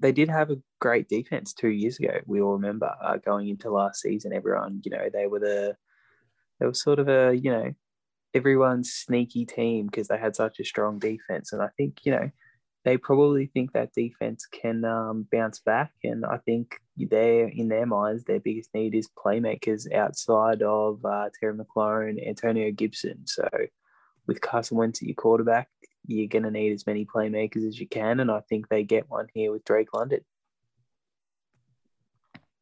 [0.00, 2.20] they did have a great defense two years ago.
[2.26, 4.32] We all remember uh, going into last season.
[4.32, 5.76] Everyone, you know, they were the,
[6.58, 7.72] they were sort of a, you know,
[8.34, 11.52] everyone's sneaky team because they had such a strong defense.
[11.52, 12.30] And I think, you know,
[12.84, 15.92] they probably think that defense can um, bounce back.
[16.02, 21.28] And I think they're in their minds, their biggest need is playmakers outside of uh,
[21.38, 23.26] Terry McLaurin, Antonio Gibson.
[23.26, 23.46] So
[24.26, 25.68] with Carson Wentz at your quarterback,
[26.06, 28.20] you're going to need as many playmakers as you can.
[28.20, 30.20] And I think they get one here with Drake London.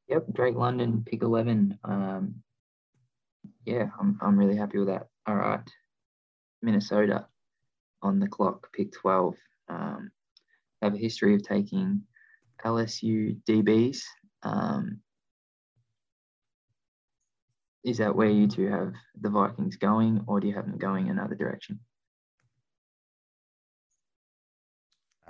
[0.09, 1.79] Yep, Drake London, pick 11.
[1.85, 2.37] Um,
[3.65, 5.09] yeah, I'm, I'm really happy with that.
[5.27, 5.61] All right.
[6.63, 7.27] Minnesota
[8.03, 9.35] on the clock, pick 12.
[9.69, 10.11] Um,
[10.83, 12.03] have a history of taking
[12.65, 14.03] LSU DBs.
[14.43, 15.01] Um,
[17.85, 21.09] is that where you two have the Vikings going, or do you have them going
[21.09, 21.81] another direction?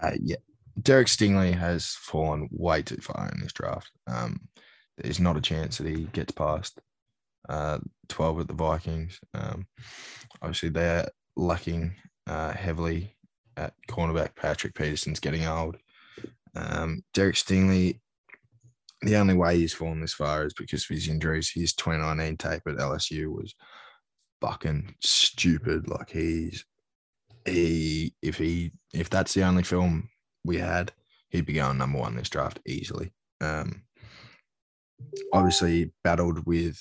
[0.02, 0.36] Uh, yeah,
[0.82, 3.90] Derek Stingley has fallen way too far in this draft.
[4.06, 4.40] Um,
[4.96, 6.80] there's not a chance that he gets past
[7.48, 9.18] uh, 12 at the Vikings.
[9.34, 9.66] Um,
[10.42, 11.94] obviously, they're lacking
[12.26, 13.16] uh, heavily
[13.56, 14.34] at cornerback.
[14.36, 15.76] Patrick Peterson's getting old.
[16.54, 18.00] Um, Derek Stingley,
[19.02, 21.50] the only way he's fallen this far is because of his injuries.
[21.50, 23.54] His 2019 tape at LSU was
[24.40, 25.88] fucking stupid.
[25.88, 26.64] Like he's
[27.52, 30.08] he if he if that's the only film
[30.44, 30.92] we had,
[31.30, 33.10] he'd be going number one this draft easily.
[33.40, 33.82] Um,
[35.32, 36.80] obviously battled with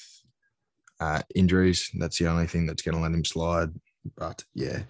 [0.99, 1.89] uh, injuries.
[1.93, 3.69] That's the only thing that's going to let him slide.
[4.15, 4.83] But yeah,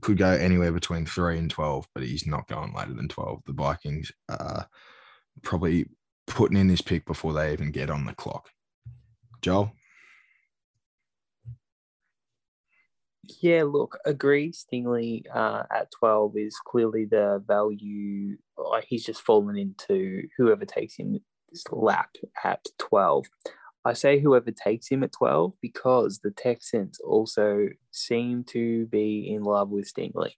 [0.00, 3.42] could go anywhere between three and 12, but he's not going later than 12.
[3.46, 4.68] The Vikings are
[5.42, 5.86] probably
[6.26, 8.48] putting in this pick before they even get on the clock.
[9.42, 9.72] Joel?
[13.40, 14.52] Yeah, look, agree.
[14.52, 18.36] Stingley uh, at 12 is clearly the value.
[18.56, 22.10] Like he's just fallen into whoever takes him this lap
[22.42, 23.26] at 12.
[23.84, 29.42] I say whoever takes him at 12 because the Texans also seem to be in
[29.42, 30.32] love with Stingley.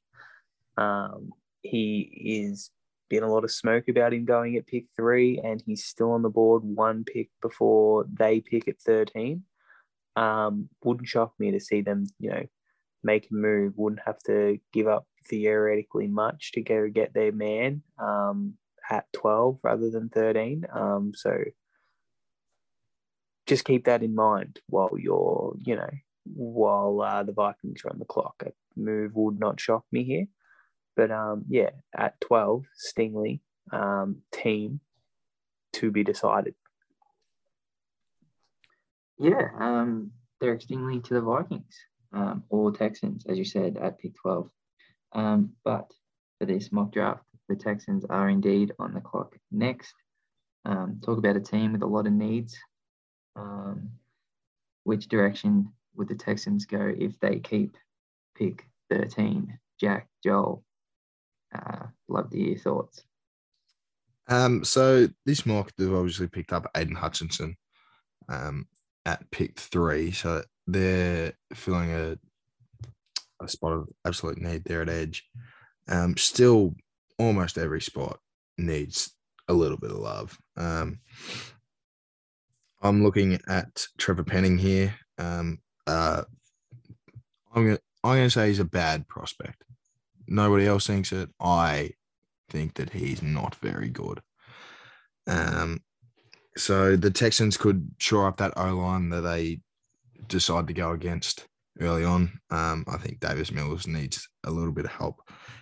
[0.76, 1.30] Um,
[1.62, 2.70] he is
[3.08, 6.22] been a lot of smoke about him going at pick three, and he's still on
[6.22, 9.42] the board one pick before they pick at 13.
[10.16, 12.46] Um, wouldn't shock me to see them, you know,
[13.06, 13.72] make a move.
[13.76, 18.54] Wouldn't have to give up theoretically much to go get their man um,
[18.90, 20.66] at 12 rather than 13.
[20.70, 21.38] Um, so
[23.46, 25.90] just keep that in mind while you're, you know,
[26.24, 28.42] while uh, the Vikings are on the clock.
[28.44, 30.26] A move would not shock me here.
[30.96, 33.40] But um, yeah, at 12, Stingley,
[33.72, 34.80] um, team
[35.74, 36.54] to be decided.
[39.18, 41.76] Yeah, um, Derek Stingley to the Vikings
[42.12, 44.48] um, or Texans, as you said, at pick 12.
[45.12, 45.90] Um, but
[46.38, 49.94] for this mock draft, the Texans are indeed on the clock next.
[50.64, 52.56] Um, talk about a team with a lot of needs.
[53.36, 53.90] Um,
[54.84, 57.76] which direction would the Texans go if they keep
[58.36, 59.58] pick 13?
[59.80, 60.64] Jack, Joel,
[61.54, 63.02] uh, love to hear your thoughts.
[64.28, 67.56] Um, so this mock they've obviously picked up Aidan Hutchinson
[68.28, 68.66] um,
[69.04, 70.10] at pick three.
[70.10, 72.18] So they're filling a
[73.40, 75.24] a spot of absolute need there at edge.
[75.88, 76.74] Um, still
[77.18, 78.18] almost every spot
[78.58, 79.14] needs
[79.48, 80.38] a little bit of love.
[80.56, 81.00] Um,
[82.82, 84.94] I'm looking at Trevor Penning here.
[85.18, 86.22] Um, uh,
[87.54, 89.64] I'm gonna I'm gonna say he's a bad prospect.
[90.26, 91.30] Nobody else thinks it.
[91.40, 91.92] I
[92.50, 94.20] think that he's not very good.
[95.26, 95.80] Um,
[96.56, 99.60] so the Texans could shore up that O line that they
[100.28, 101.46] decide to go against
[101.80, 102.40] early on.
[102.50, 105.20] Um, I think Davis Mills needs a little bit of help.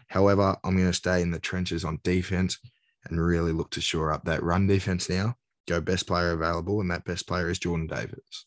[0.09, 2.59] However, I'm going to stay in the trenches on defense
[3.07, 5.35] and really look to shore up that run defense now.
[5.67, 8.47] Go best player available, and that best player is Jordan Davis.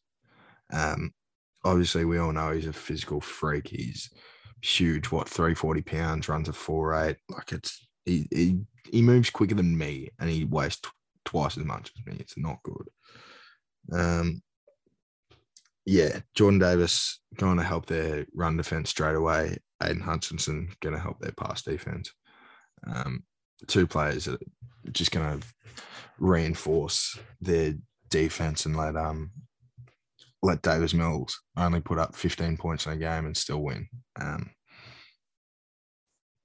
[0.71, 1.13] Um,
[1.63, 3.67] obviously, we all know he's a physical freak.
[3.67, 4.09] He's
[4.61, 7.15] huge, what, 340 pounds, runs a 4'8.
[7.29, 8.59] Like it's, he, he,
[8.91, 10.89] he moves quicker than me and he weighs t-
[11.25, 12.17] twice as much as me.
[12.19, 12.89] It's not good.
[13.91, 14.41] Um,
[15.87, 19.57] yeah, Jordan Davis going to help their run defense straight away.
[19.81, 22.11] Aidan Hutchinson going to help their pass defense.
[22.85, 23.23] Um,
[23.67, 25.47] two players that are just going to
[26.19, 27.75] reinforce their
[28.09, 29.31] defense and let um
[30.43, 33.87] let Davis Mills only put up 15 points in a game and still win.
[34.19, 34.51] Um,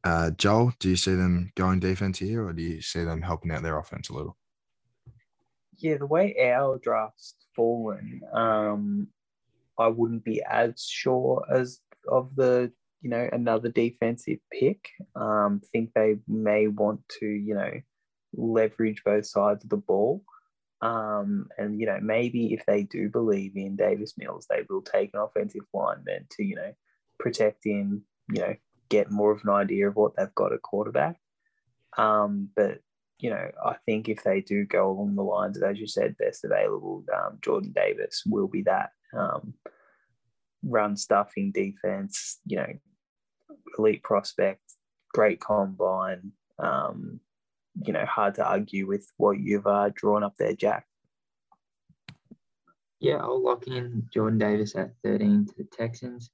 [0.04, 3.50] uh, Joel, do you see them going defense here, or do you see them helping
[3.50, 4.36] out their offense a little?
[5.78, 9.08] Yeah, the way our draft's fallen, um,
[9.82, 14.88] I wouldn't be as sure as of the you know another defensive pick.
[15.16, 17.72] Um, think they may want to you know
[18.34, 20.22] leverage both sides of the ball.
[20.80, 25.10] Um, and you know maybe if they do believe in Davis Mills, they will take
[25.14, 26.72] an offensive lineman to you know
[27.18, 28.02] protect him.
[28.32, 28.54] You know
[28.88, 31.16] get more of an idea of what they've got at quarterback.
[31.96, 32.80] Um, but
[33.22, 36.18] you know, I think if they do go along the lines of, as you said,
[36.18, 39.54] best available, um, Jordan Davis will be that um,
[40.64, 42.72] run stuffing defense, you know,
[43.78, 44.62] elite prospect,
[45.14, 46.32] great combine.
[46.58, 47.20] Um,
[47.86, 50.84] you know, hard to argue with what you've uh, drawn up there, Jack.
[52.98, 56.30] Yeah, I'll lock in Jordan Davis at 13 to the Texans.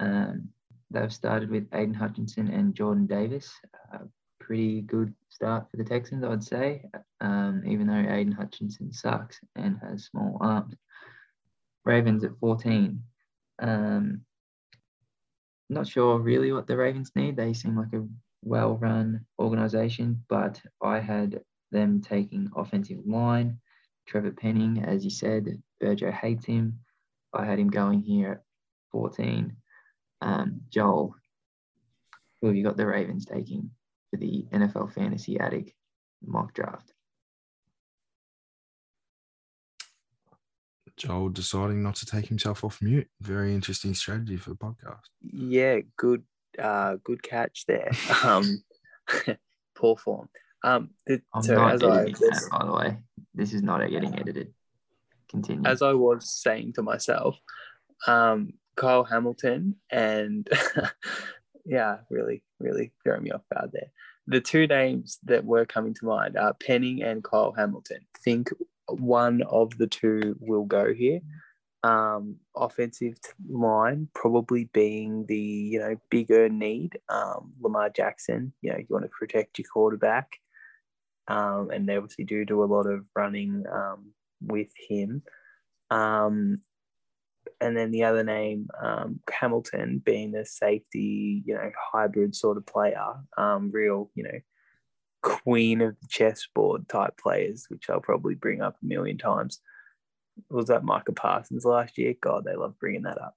[0.00, 0.48] Um,
[0.90, 3.52] they've started with Aidan Hutchinson and Jordan Davis.
[3.92, 3.98] Uh,
[4.44, 6.84] pretty good start for the Texans, I'd say,
[7.20, 10.74] um, even though Aidan Hutchinson sucks and has small arms.
[11.84, 13.02] Ravens at 14.
[13.60, 14.20] Um,
[15.70, 17.36] not sure really what the Ravens need.
[17.36, 18.06] They seem like a
[18.42, 21.40] well run organization, but I had
[21.72, 23.58] them taking offensive line.
[24.06, 26.80] Trevor Penning, as you said, Berger hates him.
[27.32, 28.42] I had him going here at
[28.92, 29.56] 14.
[30.20, 31.14] Um, Joel,
[32.40, 33.70] who have you got the Ravens taking
[34.14, 35.72] for the NFL Fantasy Addict
[36.24, 36.92] mock draft?
[40.96, 43.08] Joel deciding not to take himself off mute.
[43.20, 45.00] Very interesting strategy for the podcast.
[45.20, 46.22] Yeah, good,
[46.62, 47.90] uh, good catch there.
[48.24, 48.62] Um,
[49.74, 50.28] poor form.
[50.62, 52.96] Um, it, I'm so not as I editing that, by the way.
[53.34, 54.54] This is not getting edited.
[55.28, 55.68] Continue.
[55.68, 57.36] as I was saying to myself,
[58.06, 60.48] um, Kyle Hamilton and
[61.64, 63.90] yeah, really, really throwing me off guard there.
[64.26, 68.00] The two names that were coming to mind are Penning and Kyle Hamilton.
[68.22, 68.50] Think
[68.88, 71.20] one of the two will go here.
[71.82, 76.98] Um, offensive line probably being the you know bigger need.
[77.10, 80.32] Um, Lamar Jackson, you know, you want to protect your quarterback,
[81.28, 85.22] um, and they obviously do do a lot of running um, with him.
[85.90, 86.62] Um,
[87.60, 92.66] and then the other name, um, Hamilton, being the safety, you know, hybrid sort of
[92.66, 94.40] player, um, real, you know,
[95.22, 99.60] queen of the chessboard type players, which I'll probably bring up a million times.
[100.50, 102.14] Was that Micah Parsons last year?
[102.20, 103.36] God, they love bringing that up.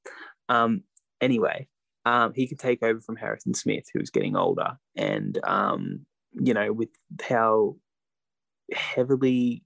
[0.49, 0.83] Um,
[1.21, 1.67] anyway,
[2.05, 6.71] um, he could take over from Harrison Smith, who's getting older, and um, you know,
[6.71, 6.89] with
[7.21, 7.75] how
[8.73, 9.63] heavily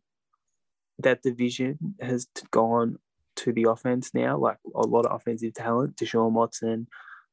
[0.99, 2.97] that division has gone
[3.38, 5.96] to the offense now, like a lot of offensive talent.
[5.98, 6.88] Deshaun Watson,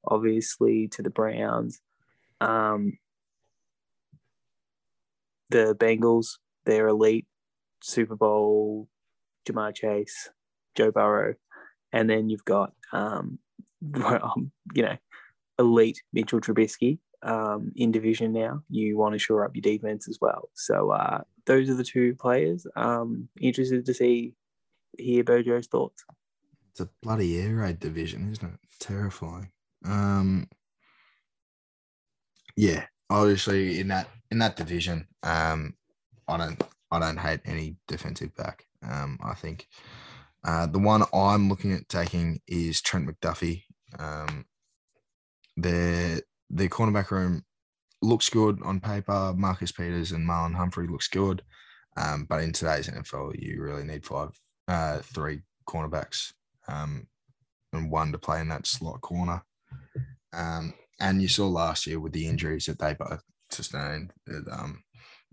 [0.06, 1.80] obviously, to the Browns.
[2.40, 2.98] Um,
[5.50, 7.26] the Bengals, they're elite.
[7.80, 8.88] Super Bowl,
[9.46, 10.30] Ja'Marr Chase,
[10.74, 11.34] Joe Burrow,
[11.92, 13.38] and then you've got, um,
[14.04, 14.96] um, you know,
[15.58, 18.62] elite Mitchell Trubisky um, in division now.
[18.68, 20.48] You want to shore up your defense as well.
[20.54, 22.66] So uh, those are the two players.
[22.76, 24.34] Um, interested to see
[24.96, 26.04] hear Bojo's thoughts.
[26.70, 28.60] It's a bloody air raid division, isn't it?
[28.80, 29.50] Terrifying.
[29.84, 30.48] Um,
[32.56, 35.74] yeah, obviously in that in that division, um,
[36.26, 38.64] I don't I don't hate any defensive back.
[38.82, 39.66] Um, I think
[40.44, 43.64] uh, the one I'm looking at taking is Trent McDuffie.
[43.98, 44.46] Um,
[45.56, 46.20] their
[46.50, 47.44] their cornerback room
[48.00, 49.34] looks good on paper.
[49.36, 51.42] Marcus Peters and Marlon Humphrey looks good,
[51.96, 54.30] um, but in today's NFL, you really need five,
[54.68, 56.32] uh, three cornerbacks,
[56.68, 57.06] um,
[57.72, 59.42] and one to play in that slot corner.
[60.32, 64.82] Um, and you saw last year with the injuries that they both sustained, it, um,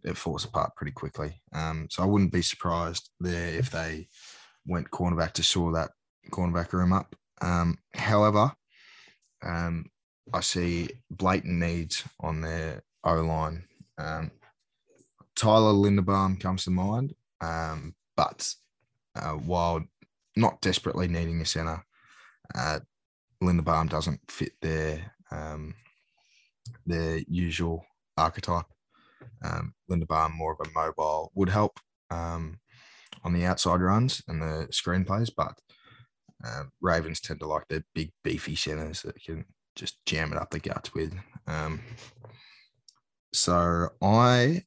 [0.03, 1.41] it falls apart pretty quickly.
[1.53, 4.07] Um, so I wouldn't be surprised there if they
[4.65, 5.91] went cornerback to shore that
[6.31, 7.15] cornerback room up.
[7.41, 8.53] Um, however,
[9.43, 9.85] um,
[10.33, 13.65] I see blatant needs on their O line.
[13.97, 14.31] Um,
[15.35, 18.53] Tyler Linderbaum comes to mind, um, but
[19.15, 19.83] uh, while
[20.35, 21.83] not desperately needing a center,
[22.53, 22.79] uh,
[23.41, 25.73] Linderbaum doesn't fit their um,
[26.85, 27.85] their usual
[28.17, 28.65] archetype.
[29.43, 32.59] Um, Linderbaum more of a mobile would help um,
[33.23, 35.57] on the outside runs and the screen plays, but
[36.45, 39.45] uh, Ravens tend to like their big beefy centers that can
[39.75, 41.13] just jam it up the guts with.
[41.47, 41.81] Um,
[43.33, 44.63] so I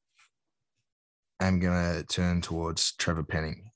[1.41, 3.68] am going to turn towards Trevor Penning.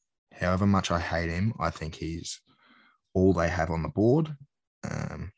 [0.42, 2.40] However much I hate him, I think he's
[3.14, 4.34] all they have on the board,
[4.90, 5.30] um,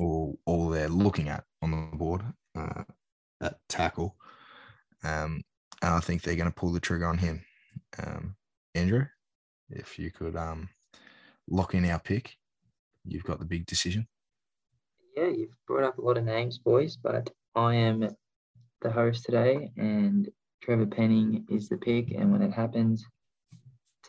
[0.00, 2.22] or all they're looking at on the board
[2.56, 2.82] uh,
[3.40, 4.16] at tackle.
[5.04, 5.42] Um,
[5.82, 7.44] and I think they're going to pull the trigger on him.
[8.04, 8.36] Um,
[8.74, 9.06] Andrew,
[9.70, 10.68] if you could um,
[11.48, 12.36] lock in our pick,
[13.04, 14.08] you've got the big decision.
[15.16, 18.08] Yeah, you've brought up a lot of names, boys, but I am
[18.82, 20.28] the host today, and
[20.60, 22.10] Trevor Penning is the pick.
[22.10, 23.04] And when it happens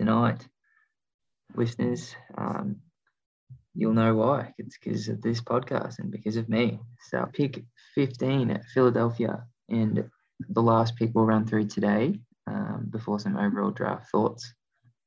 [0.02, 0.48] tonight,
[1.56, 2.78] listeners, um,
[3.76, 4.52] you'll know why.
[4.58, 6.80] It's because of this podcast and because of me.
[7.10, 10.10] So, pick 15 at Philadelphia, and
[10.50, 14.52] the last pick we'll run through today um, before some overall draft thoughts.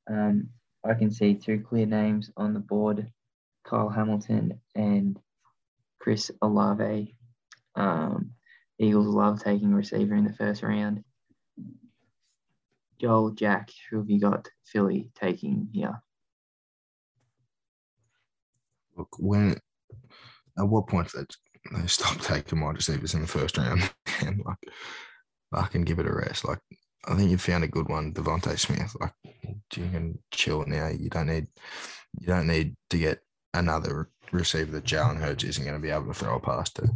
[0.09, 0.47] Um,
[0.85, 3.11] I can see two clear names on the board
[3.65, 5.19] Kyle Hamilton and
[5.99, 7.13] Chris Olave.
[7.75, 8.31] Um,
[8.79, 11.03] Eagles love taking receiver in the first round.
[13.05, 16.01] Joel, Jack, who have you got Philly taking here?
[18.97, 19.59] Look, when
[20.57, 21.27] at what point did
[21.71, 23.93] they, stop taking wide receivers in the first round
[24.25, 24.57] and like
[25.53, 26.47] I can give it a rest?
[26.47, 26.57] Like
[27.07, 28.95] I think you found a good one, DeVonta Smith.
[28.99, 30.87] Like you can chill now.
[30.87, 31.45] You don't need
[32.19, 33.19] you don't need to get
[33.53, 36.89] another receiver that Jalen Hurts isn't going to be able to throw a pass to.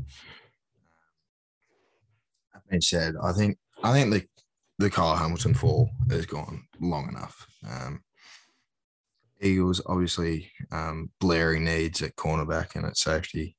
[2.51, 4.25] That being said, I think I think the
[4.79, 7.45] the Kyle Hamilton fall has gone long enough.
[7.69, 8.01] Um,
[9.41, 13.55] Eagles obviously um, blaring needs at cornerback and at safety,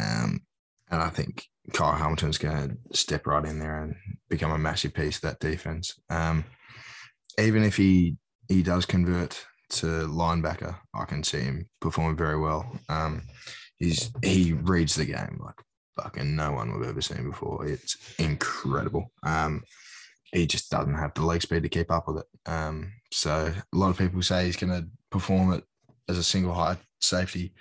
[0.00, 0.40] um,
[0.90, 3.96] and I think Kyle Hamilton's going to step right in there and
[4.30, 6.00] become a massive piece of that defense.
[6.08, 6.44] Um,
[7.38, 8.16] even if he
[8.48, 12.72] he does convert to linebacker, I can see him performing very well.
[12.88, 13.22] Um,
[13.76, 15.56] he's he reads the game like
[16.00, 17.66] fucking no one we've ever seen before.
[17.66, 19.12] It's incredible.
[19.22, 19.62] Um,
[20.32, 22.50] he just doesn't have the leg speed to keep up with it.
[22.50, 25.64] Um, so a lot of people say he's going to perform it
[26.08, 27.54] as a single high safety.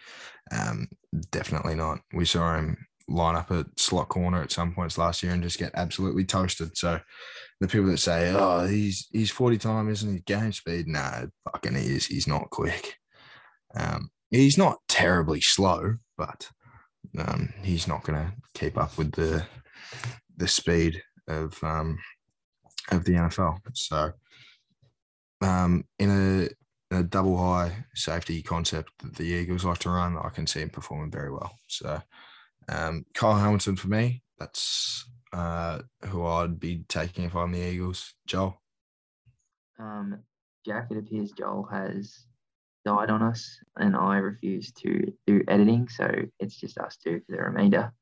[0.52, 0.88] Um,
[1.32, 2.00] definitely not.
[2.14, 2.78] We saw him
[3.10, 6.78] line up at slot corner at some points last year and just get absolutely toasted.
[6.78, 7.00] So
[7.60, 10.20] the people that say, "Oh, he's he's forty time, isn't he?
[10.22, 12.06] Game speed?" No, fucking he is.
[12.06, 12.96] He's not quick.
[13.76, 16.50] Um, he's not terribly slow, but
[17.18, 19.46] um, he's not going to keep up with the
[20.36, 21.98] the speed of um,
[22.92, 23.60] of the NFL.
[23.74, 24.12] So,
[25.42, 26.50] um, in
[26.92, 30.62] a, a double high safety concept that the Eagles like to run, I can see
[30.62, 31.52] him performing very well.
[31.68, 32.02] So,
[32.70, 38.14] um, Kyle Hamilton for me, that's uh, who I'd be taking if I'm the Eagles.
[38.26, 38.62] Joel.
[39.80, 40.20] Um,
[40.66, 42.26] Jack, it appears Joel has
[42.86, 46.10] died on us, and I refuse to do editing, so
[46.40, 47.94] it's just us two for the remainder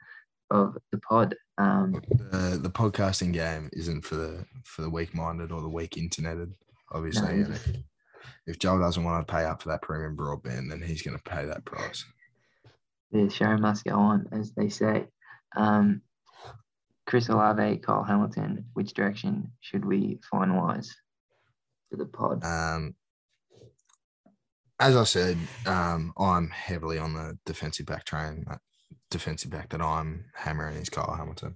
[0.51, 1.35] of the pod.
[1.57, 5.97] Um, the the podcasting game isn't for the for the weak minded or the weak
[5.97, 6.53] interneted,
[6.91, 7.37] obviously.
[7.37, 7.51] No.
[7.51, 7.67] If,
[8.47, 11.23] if Joel doesn't want to pay up for that premium broadband, then he's going to
[11.23, 12.05] pay that price.
[13.11, 15.05] the show must go on, as they say.
[15.55, 16.01] Um,
[17.07, 20.89] Chris Olave, Kyle Hamilton, which direction should we finalise
[21.89, 22.43] for the pod?
[22.43, 22.95] Um,
[24.79, 28.45] as I said, um, I'm heavily on the defensive back train.
[29.15, 31.55] Defensive back that I'm hammering is Kyle Hamilton.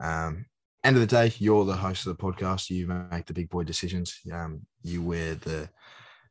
[0.00, 0.46] Um,
[0.82, 2.70] end of the day, you're the host of the podcast.
[2.70, 4.18] You make the big boy decisions.
[4.32, 5.68] Um, you wear the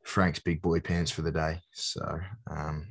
[0.02, 1.60] Frank's big boy pants for the day.
[1.72, 2.18] So
[2.50, 2.88] um,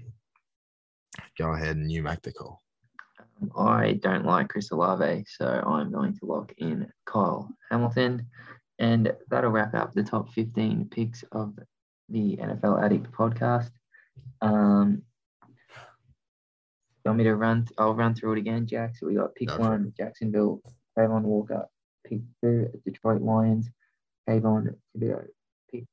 [1.38, 2.62] go ahead and you make the call.
[3.58, 8.26] I don't like Chris Olave, so I'm going to lock in Kyle Hamilton.
[8.80, 11.60] And that'll wrap up the top 15 picks of
[12.08, 13.72] the NFL Addict podcast.
[14.42, 15.02] Um,
[17.06, 17.68] you want me to run?
[17.78, 18.96] I'll run through it again, Jack.
[18.98, 20.60] So we got pick one, Jacksonville,
[20.98, 21.68] Travon Walker.
[22.04, 23.70] Pick two, Detroit Lions,
[24.28, 25.24] Kayvon Thibodeaux.
[25.24, 25.28] Uh,
[25.72, 25.84] pick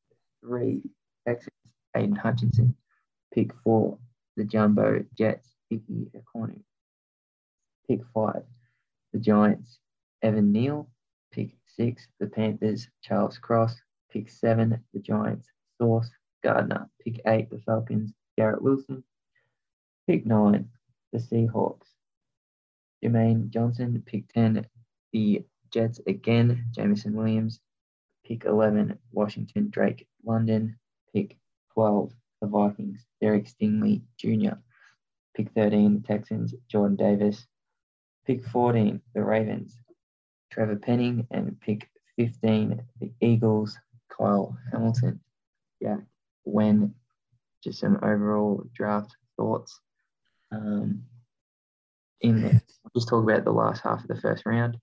[0.42, 0.82] three,
[1.26, 1.50] Texans,
[1.94, 2.74] Aidan Hutchinson.
[3.34, 3.98] Pick four,
[4.36, 6.60] the Jumbo Jets, Ickey Ekwonu.
[7.88, 8.44] Pick five,
[9.12, 9.78] the Giants,
[10.22, 10.88] Evan Neal.
[11.30, 13.76] Pick six, the Panthers, Charles Cross.
[14.10, 15.48] Pick seven, the Giants,
[15.78, 16.10] Sauce
[16.42, 16.88] Gardner.
[17.04, 19.04] Pick eight, the Falcons, Garrett Wilson.
[20.06, 20.68] Pick nine,
[21.12, 21.86] the Seahawks,
[23.04, 24.02] Jermaine Johnson.
[24.06, 24.66] Pick 10,
[25.12, 27.60] the Jets again, Jameson Williams.
[28.24, 30.78] Pick 11, Washington, Drake London.
[31.12, 31.36] Pick
[31.74, 34.56] 12, the Vikings, Derek Stingley Jr.
[35.34, 37.46] Pick 13, the Texans, Jordan Davis.
[38.26, 39.76] Pick 14, the Ravens,
[40.50, 41.26] Trevor Penning.
[41.30, 45.20] And pick 15, the Eagles, Kyle Hamilton.
[45.80, 45.98] Yeah,
[46.44, 46.94] when
[47.62, 49.80] just some overall draft thoughts.
[50.52, 51.04] Um,
[52.20, 52.62] in there,
[52.94, 54.76] just talk about the last half of the first round.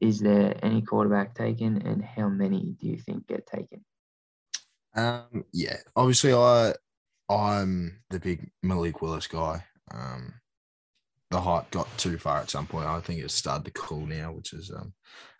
[0.00, 3.84] Is there any quarterback taken, and how many do you think get taken?
[4.94, 6.74] Um, yeah, obviously I
[7.28, 9.64] I'm the big Malik Willis guy.
[9.92, 10.34] Um,
[11.30, 12.86] the hype got too far at some point.
[12.86, 14.92] I think it's started to cool now, which is um,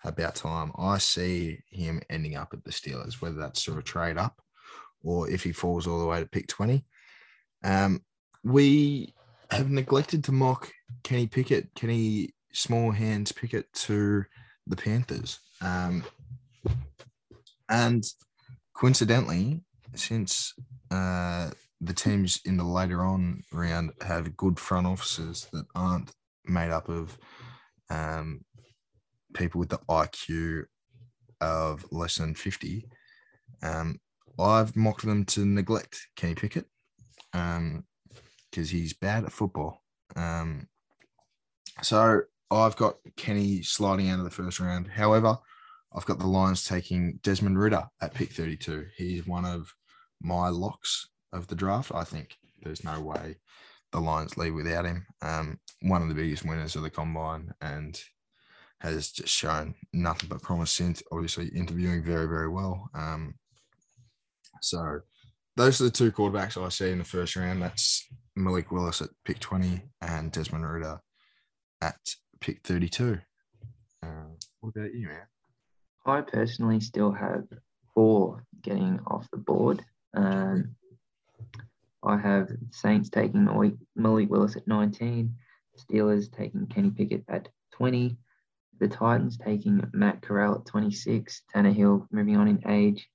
[0.04, 0.70] about time.
[0.78, 4.40] I see him ending up at the Steelers, whether that's through a trade up
[5.02, 6.84] or if he falls all the way to pick 20.
[7.64, 8.02] Um,
[8.44, 9.14] we
[9.51, 10.70] have neglected to mock
[11.03, 14.24] Kenny Pickett, Kenny Small Hands Pickett to
[14.66, 15.40] the Panthers.
[15.61, 16.05] Um,
[17.68, 18.05] and
[18.74, 19.61] coincidentally,
[19.94, 20.55] since
[20.90, 26.11] uh, the teams in the later on round have good front offices that aren't
[26.46, 27.16] made up of
[27.90, 28.44] um,
[29.34, 30.64] people with the IQ
[31.40, 32.86] of less than 50,
[33.62, 33.98] um,
[34.38, 36.66] I've mocked them to neglect Kenny Pickett
[38.51, 39.82] because he's bad at football.
[40.16, 40.68] Um,
[41.82, 44.88] so I've got Kenny sliding out of the first round.
[44.88, 45.38] However,
[45.94, 48.86] I've got the Lions taking Desmond Ridder at pick 32.
[48.96, 49.72] He's one of
[50.20, 51.92] my locks of the draft.
[51.94, 53.36] I think there's no way
[53.92, 55.07] the Lions leave without him.
[55.22, 58.01] Um, one of the biggest winners of the combine and
[58.80, 61.03] has just shown nothing but promise since.
[61.12, 62.88] Obviously, interviewing very, very well.
[62.94, 63.34] Um,
[64.62, 65.01] so
[65.57, 67.62] those are the two quarterbacks I see in the first round.
[67.62, 71.00] That's Malik Willis at pick 20 and Desmond Ridder
[71.80, 71.98] at
[72.40, 73.18] pick 32.
[74.02, 74.06] Uh,
[74.60, 75.26] what about you, man?
[76.06, 77.44] I personally still have
[77.94, 79.82] four getting off the board.
[80.14, 80.74] Um,
[82.02, 85.34] I have Saints taking Malik, Malik Willis at 19,
[85.78, 88.16] Steelers taking Kenny Pickett at 20,
[88.78, 93.08] the Titans taking Matt Corral at 26, Tannehill moving on in age,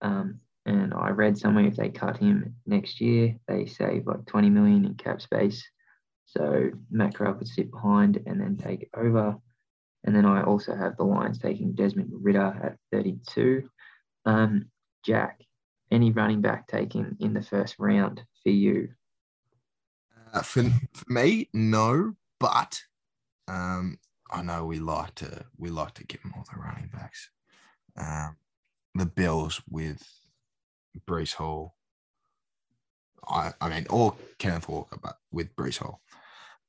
[0.00, 4.50] um, and I read somewhere if they cut him next year, they save like 20
[4.50, 5.64] million in cap space.
[6.26, 6.70] So
[7.14, 9.36] Corral could sit behind and then take over.
[10.04, 13.68] And then I also have the Lions taking Desmond Ridder at 32.
[14.24, 14.66] Um,
[15.04, 15.40] Jack,
[15.90, 18.88] any running back taken in the first round for you?
[20.32, 20.62] Uh, for,
[20.94, 22.80] for me, no, but
[23.48, 23.98] um,
[24.30, 27.30] I know we like to we like to give them all the running backs.
[27.96, 28.36] Um,
[28.94, 30.02] the Bills with
[31.00, 31.74] Breece Hall.
[33.28, 36.00] I, I mean, or Kenneth Walker, but with Breece Hall,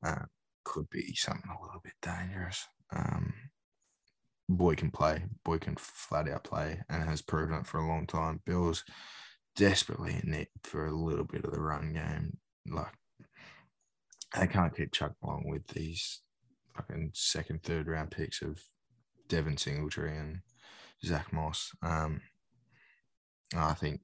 [0.06, 0.26] uh,
[0.64, 2.68] could be something a little bit dangerous.
[2.96, 3.34] Um,
[4.48, 8.06] boy can play, boy can flat out play, and has proven it for a long
[8.06, 8.42] time.
[8.46, 8.84] Bills
[9.56, 12.38] desperately in need for a little bit of the run game.
[12.68, 12.94] Like
[14.38, 16.22] they can't keep chugging along with these
[16.76, 18.62] fucking second, third round picks of
[19.28, 20.40] Devin Singletary and
[21.04, 21.72] Zach Moss.
[21.82, 22.22] Um,
[23.56, 24.02] I think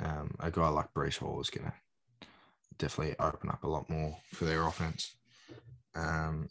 [0.00, 2.26] um, a guy like Breece Hall is going to
[2.78, 5.16] definitely open up a lot more for their offense.
[5.94, 6.48] Um,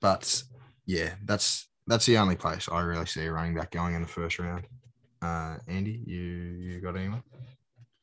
[0.00, 0.42] but
[0.86, 4.08] yeah, that's that's the only place I really see a running back going in the
[4.08, 4.64] first round.
[5.22, 7.22] Uh, Andy, you you got anyone?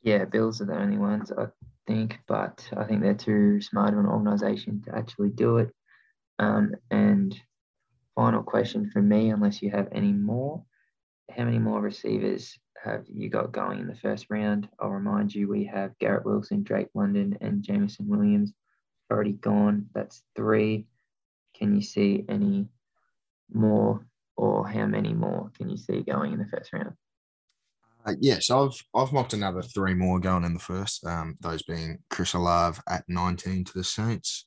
[0.01, 1.45] Yeah, Bills are the only ones I
[1.87, 5.69] think, but I think they're too smart of an organisation to actually do it.
[6.39, 7.33] Um, and
[8.15, 10.63] final question from me, unless you have any more,
[11.31, 14.67] how many more receivers have you got going in the first round?
[14.79, 18.51] I'll remind you, we have Garrett Wilson, Drake London, and Jameson Williams
[19.09, 19.87] already gone.
[19.93, 20.87] That's three.
[21.57, 22.67] Can you see any
[23.51, 24.05] more,
[24.35, 26.93] or how many more can you see going in the first round?
[28.05, 31.05] Uh, yes, I've I've mocked another three more going in the first.
[31.05, 34.45] Um, those being Chris Olave at 19 to the Saints,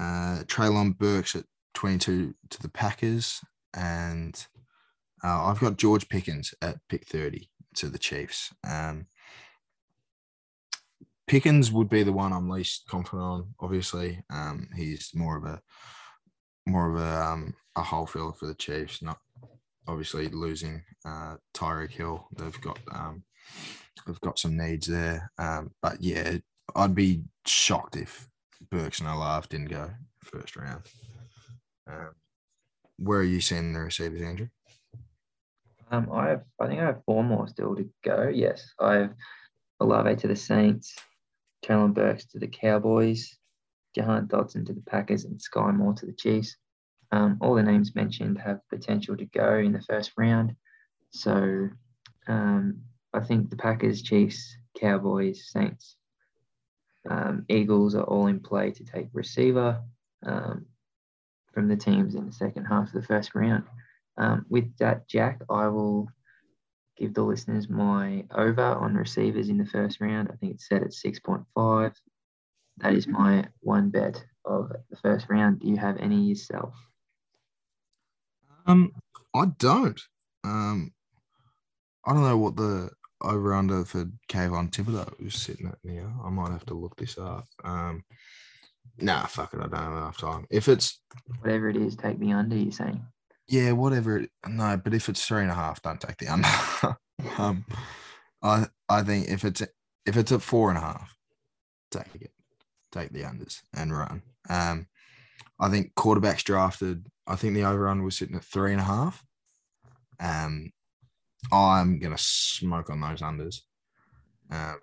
[0.00, 1.44] uh, Treylon Burks at
[1.74, 3.42] 22 to the Packers,
[3.74, 4.46] and
[5.24, 8.52] uh, I've got George Pickens at pick 30 to the Chiefs.
[8.68, 9.06] Um,
[11.26, 13.54] Pickens would be the one I'm least confident on.
[13.60, 15.60] Obviously, um, he's more of a
[16.66, 19.02] more of a um, a hole filler for the Chiefs.
[19.02, 19.18] Not
[19.86, 22.26] obviously losing uh, Tyreek Hill.
[22.36, 23.22] They've got um,
[24.06, 25.30] they've got some needs there.
[25.38, 26.38] Um, but yeah,
[26.74, 28.28] I'd be shocked if
[28.70, 29.90] Burks and Olave didn't go
[30.22, 30.82] first round.
[31.88, 32.10] Um,
[32.98, 34.48] where are you seeing the receivers, Andrew?
[35.92, 38.30] Um, I have, I think I have four more still to go.
[38.34, 39.14] Yes, I have
[39.78, 40.94] Olave to the Saints,
[41.62, 43.38] Treylon Burks to the Cowboys,
[43.94, 46.56] Jahan Dotson to the Packers, and Skyy Moore to the Chiefs.
[47.12, 50.56] Um, all the names mentioned have potential to go in the first round.
[51.10, 51.68] So
[52.26, 52.80] um,
[53.12, 55.96] I think the Packers, Chiefs, Cowboys, Saints,
[57.08, 59.82] um, Eagles are all in play to take receiver
[60.24, 60.64] um,
[61.52, 63.64] from the teams in the second half of the first round.
[64.18, 66.08] Um, with that, Jack, I will
[66.96, 70.28] give the listeners my over on receivers in the first round.
[70.30, 71.94] I think it's set at 6.5.
[72.78, 75.60] That is my one bet of the first round.
[75.60, 76.74] Do you have any yourself?
[78.66, 78.92] Um,
[79.34, 80.00] I don't.
[80.44, 80.92] Um,
[82.04, 82.90] I don't know what the
[83.22, 86.20] over under for Kayvon Thibodeaux was sitting at now.
[86.24, 87.46] I might have to look this up.
[87.64, 88.04] Um,
[88.98, 89.60] nah, fuck it.
[89.60, 90.46] I don't have enough time.
[90.50, 91.00] If it's
[91.40, 92.56] whatever it is, take the under.
[92.56, 93.04] You're saying?
[93.52, 94.24] Yeah, whatever.
[94.48, 96.96] No, but if it's three and a half, don't take the under.
[97.38, 97.66] um,
[98.42, 99.60] I I think if it's
[100.06, 101.14] if it's at four and a half,
[101.90, 102.32] take it,
[102.92, 104.22] take the unders and run.
[104.48, 104.86] Um,
[105.60, 107.08] I think quarterbacks drafted.
[107.26, 109.22] I think the over under was sitting at three and a half.
[110.18, 110.72] Um,
[111.52, 113.60] I'm gonna smoke on those unders.
[114.50, 114.80] Um,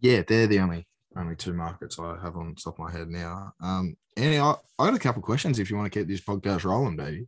[0.00, 3.52] yeah, they're the only only two markets I have on top of my head now.
[3.60, 6.64] Um, Annie, I, I got a couple questions if you want to keep this podcast
[6.64, 7.26] rolling, baby.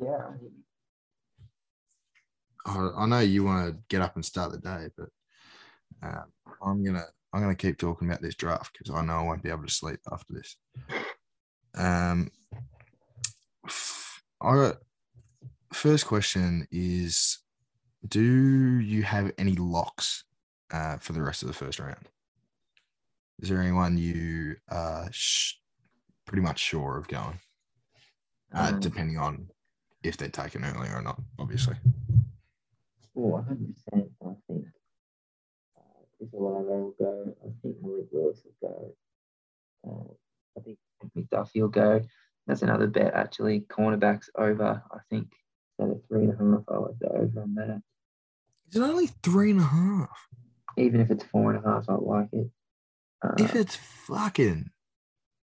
[0.00, 0.30] Yeah.
[2.66, 5.08] I, I know you want to get up and start the day, but
[6.02, 6.22] uh,
[6.62, 9.50] I'm gonna I'm gonna keep talking about this draft because I know I won't be
[9.50, 10.56] able to sleep after this.
[11.76, 12.30] Um,
[14.40, 14.76] I got
[15.72, 17.38] first question is:
[18.06, 20.24] Do you have any locks
[20.72, 22.08] uh, for the rest of the first round?
[23.40, 25.54] Is there anyone you are sh-
[26.26, 27.38] pretty much sure of going,
[28.54, 29.48] uh, um, depending on
[30.02, 31.76] if they're taken early or not, obviously.
[33.16, 33.74] Oh, 100%.
[33.94, 34.64] I think
[35.76, 37.34] uh, Olave will go.
[37.42, 38.96] I think Malik Willis will go.
[39.86, 40.78] Uh, I think
[41.16, 42.00] McDuffie will go.
[42.46, 43.60] That's another bet, actually.
[43.60, 45.28] Cornerbacks over, I think,
[45.78, 46.64] a three and a half.
[46.68, 47.82] I like the over on that.
[48.70, 50.28] Is it only three and a half?
[50.76, 52.50] Even if it's four and a half, I like it.
[53.22, 54.70] Uh, if it's fucking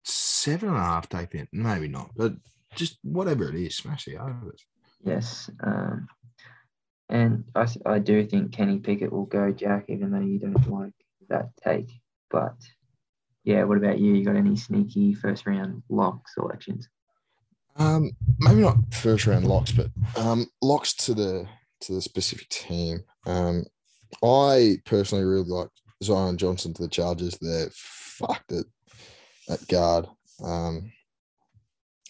[0.04, 2.34] seven and a half take in, maybe not, but
[2.76, 4.66] just whatever it is, smash the overs.
[5.04, 5.50] Yes.
[5.62, 6.08] Um,
[7.10, 7.46] And
[7.86, 10.94] I do think Kenny Pickett will go Jack, even though you don't like
[11.30, 11.90] that take.
[12.30, 12.56] But
[13.44, 14.14] yeah, what about you?
[14.14, 16.90] You got any sneaky first round lock selections?
[17.78, 19.88] Um, maybe not first round locks, but
[20.18, 21.48] um, locks to the
[21.82, 23.04] to the specific team.
[23.26, 23.64] Um,
[24.24, 25.70] I personally really like
[26.04, 27.38] Zion Johnson to the Chargers.
[27.40, 28.66] They're fucked at
[29.50, 30.08] at guard,
[30.44, 30.92] um,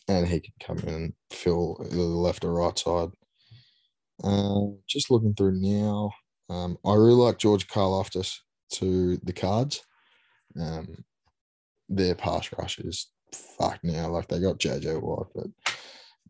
[0.07, 3.09] and he could come in and fill the left or right side.
[4.23, 6.11] Um, just looking through now,
[6.49, 8.39] um, I really like George Karlaftis
[8.73, 9.81] to the Cards.
[10.59, 11.03] Um,
[11.89, 13.07] their pass rush is
[13.57, 14.09] fucked now.
[14.09, 15.47] Like they got JJ Watt, but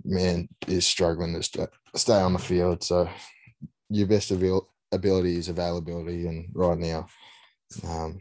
[0.03, 2.83] man is struggling to st- stay on the field.
[2.83, 3.09] So
[3.89, 7.07] your best ability is availability, and right now,
[7.87, 8.19] um,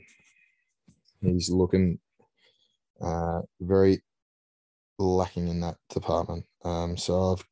[1.20, 1.98] he's looking
[3.00, 4.02] uh, very
[4.98, 6.44] lacking in that department.
[6.64, 7.44] Um, so I've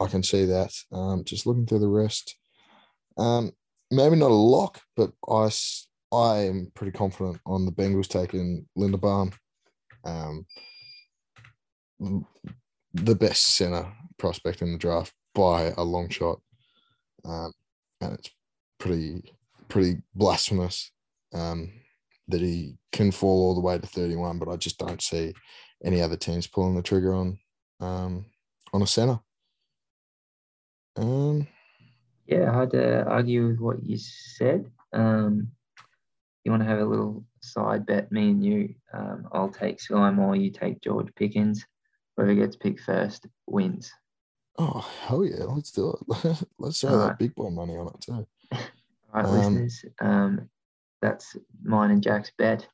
[0.00, 0.72] I can see that.
[0.92, 2.36] Um, just looking through the rest,
[3.16, 3.50] um,
[3.90, 5.50] maybe not a lock, but I,
[6.12, 9.32] I am pretty confident on the Bengals taking Linderbaum.
[10.04, 10.46] Um,
[12.94, 16.40] the best center prospect in the draft by a long shot,
[17.24, 17.52] um,
[18.00, 18.30] and it's
[18.78, 19.34] pretty
[19.68, 20.92] pretty blasphemous
[21.32, 21.70] um,
[22.28, 24.38] that he can fall all the way to thirty one.
[24.38, 25.34] But I just don't see
[25.84, 27.38] any other teams pulling the trigger on
[27.80, 28.26] um,
[28.72, 29.20] on a center.
[30.96, 31.46] Um,
[32.26, 34.66] Yeah, hard to argue with what you said.
[34.92, 35.48] Um,
[36.44, 38.74] you want to have a little side bet, me and you.
[38.92, 41.64] Um, I'll take Skyy Moore, you take George Pickens.
[42.16, 43.92] Whoever gets picked first wins.
[44.58, 46.44] oh hell yeah, let's do it.
[46.58, 47.08] let's throw Alright.
[47.10, 48.26] that big boy money on it too.
[48.52, 48.58] All
[49.14, 49.84] right, Um, listeners.
[50.00, 50.48] Um,
[51.00, 52.66] that's mine and Jack's bet.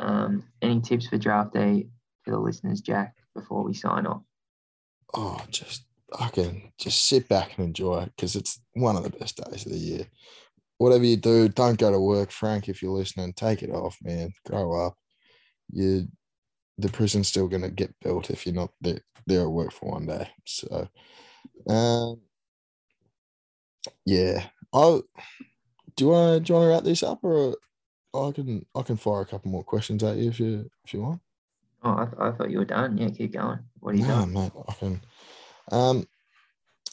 [0.00, 1.88] Um, any tips for draft day
[2.24, 4.22] for the listeners, Jack, before we sign off?
[5.14, 5.84] oh, just
[6.18, 9.66] I can just sit back and enjoy it because it's one of the best days
[9.66, 10.06] of the year.
[10.78, 12.68] Whatever you do, don't go to work, Frank.
[12.68, 14.32] If you're listening, take it off, man.
[14.46, 14.96] Grow up.
[15.70, 16.08] You,
[16.78, 20.06] the prison's still gonna get built if you're not there, there at work for one
[20.06, 20.28] day.
[20.46, 20.88] So,
[21.68, 22.20] um,
[24.06, 24.46] yeah.
[24.72, 25.00] I
[25.98, 27.56] do you want to do you want to wrap this up or
[28.14, 31.02] I can I can fire a couple more questions at you if you if you
[31.02, 31.20] want.
[31.82, 32.96] Oh, I, th- I thought you were done.
[32.98, 33.58] Yeah, keep going.
[33.80, 34.32] What are you No, doing?
[34.32, 35.00] mate, I can.
[35.70, 36.08] Um,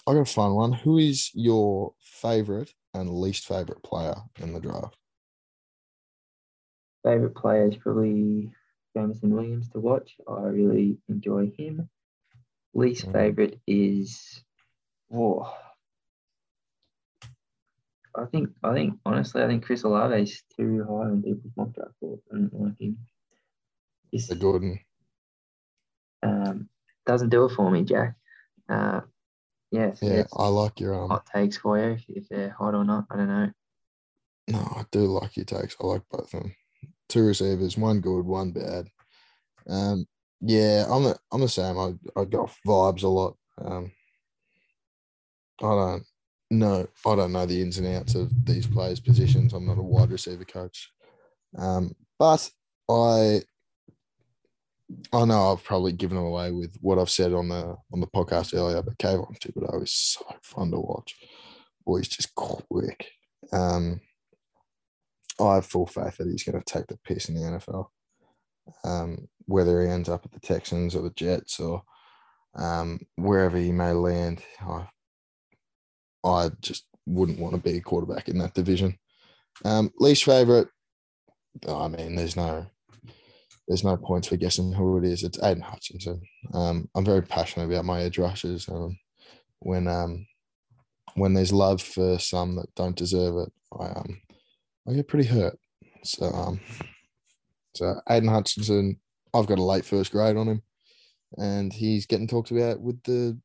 [0.08, 0.74] I got a fun one.
[0.74, 4.98] Who is your favorite and least favorite player in the draft?
[7.04, 8.52] Favorite player is probably
[8.96, 10.16] Jameson Williams to watch.
[10.28, 11.90] I really enjoy him.
[12.74, 13.14] Least Mm.
[13.14, 14.44] favorite is,
[15.14, 15.52] oh,
[18.18, 21.74] I think I think honestly I think Chris Olave is too high on people's mock
[21.74, 22.22] draft boards.
[22.32, 22.98] I don't like him.
[24.12, 24.80] The Gordon.
[26.24, 26.70] um,
[27.06, 28.16] doesn't do it for me, Jack.
[28.70, 29.02] Uh,
[29.72, 31.10] yeah, so Yeah, I like your um.
[31.10, 33.06] hot takes for you if, if they're hot or not.
[33.12, 33.52] I don't know.
[34.48, 35.76] No, I do like your takes.
[35.82, 36.56] I like both of them.
[37.10, 38.88] Two receivers, one good, one bad.
[39.68, 40.06] Um,
[40.42, 41.78] yeah, I'm the I'm the same.
[41.78, 43.36] I I got vibes a lot.
[43.58, 43.92] Um,
[45.62, 46.04] I don't
[46.52, 46.88] know.
[47.06, 49.54] I don't know the ins and outs of these players' positions.
[49.54, 50.92] I'm not a wide receiver coach.
[51.58, 52.50] Um, but
[52.90, 53.42] I
[55.12, 58.08] I know I've probably given them away with what I've said on the on the
[58.08, 61.16] podcast earlier, but Kayvon Thibodeaux is so fun to watch.
[61.86, 63.12] Boy, he's just quick.
[63.52, 64.02] Um,
[65.40, 67.88] I have full faith that he's going to take the piss in the NFL.
[68.84, 71.84] Um, whether he ends up at the Texans or the Jets or
[72.56, 74.88] um, wherever he may land, I,
[76.26, 78.98] I just wouldn't want to be a quarterback in that division.
[79.64, 80.68] Um, least favorite,
[81.68, 82.66] I mean, there's no,
[83.68, 85.24] there's no points for guessing who it is.
[85.24, 86.22] It's Aidan Hutchinson.
[86.54, 88.68] Um, I'm very passionate about my edge rushers.
[88.68, 88.98] Um,
[89.60, 90.28] when um,
[91.16, 94.22] when there's love for some that don't deserve it, I um,
[94.88, 95.58] I get pretty hurt.
[96.04, 96.60] So um,
[97.76, 99.00] so Aidan Hutchinson,
[99.34, 100.62] I've got a late first grade on him,
[101.38, 103.40] and he's getting talked about with the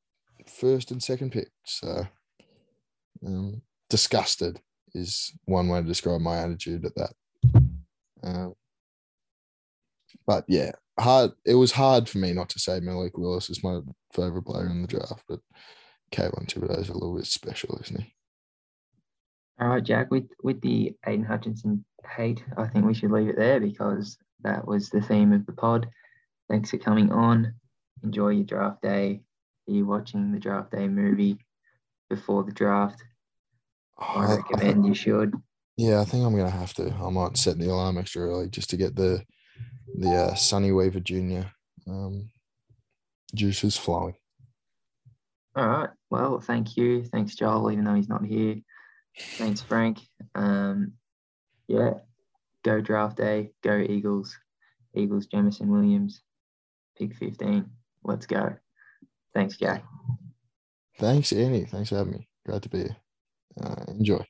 [0.46, 1.48] first and second pick.
[1.64, 2.06] So
[3.26, 4.60] um, disgusted
[4.94, 7.12] is one way to describe my attitude at that.
[8.22, 8.54] Um,
[10.26, 11.32] but yeah, hard.
[11.44, 13.80] It was hard for me not to say Malik Willis is my
[14.12, 15.40] favorite player in the draft, but
[16.12, 18.14] Kayvon Thibodeaux is a little bit special, isn't he?
[19.60, 20.10] All right, Jack.
[20.10, 21.84] With with the Aidan Hutchinson
[22.16, 25.52] hate, I think we should leave it there because that was the theme of the
[25.52, 25.88] pod.
[26.48, 27.54] Thanks for coming on.
[28.02, 29.20] Enjoy your draft day.
[29.68, 31.38] Are you watching the draft day movie
[32.08, 33.02] before the draft?
[34.00, 35.34] I recommend you should.
[35.76, 36.92] Yeah, I think I'm gonna have to.
[36.92, 39.22] I might set the alarm extra early just to get the
[39.96, 41.42] the uh, Sonny Weaver Jr.
[41.86, 42.30] Um,
[43.34, 44.14] juices flowing.
[45.56, 45.90] All right.
[46.10, 47.04] Well, thank you.
[47.04, 48.56] Thanks, Joel, even though he's not here.
[49.18, 49.98] Thanks, Frank.
[50.34, 50.92] Um,
[51.66, 51.94] yeah,
[52.64, 53.50] go draft day.
[53.62, 54.36] Go Eagles.
[54.94, 56.22] Eagles, Jameson Williams,
[56.98, 57.64] pick 15.
[58.02, 58.56] Let's go.
[59.34, 59.84] Thanks, Jack.
[60.98, 61.64] Thanks, Annie.
[61.64, 62.28] Thanks for having me.
[62.46, 62.96] Glad to be here.
[63.62, 64.24] Uh, enjoy.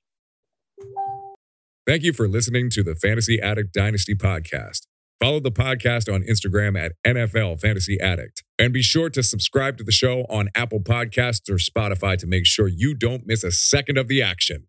[1.87, 4.87] Thank you for listening to the Fantasy Addict Dynasty podcast.
[5.21, 8.43] Follow the podcast on Instagram at NFL Fantasy Addict.
[8.59, 12.47] And be sure to subscribe to the show on Apple Podcasts or Spotify to make
[12.47, 14.67] sure you don't miss a second of the action.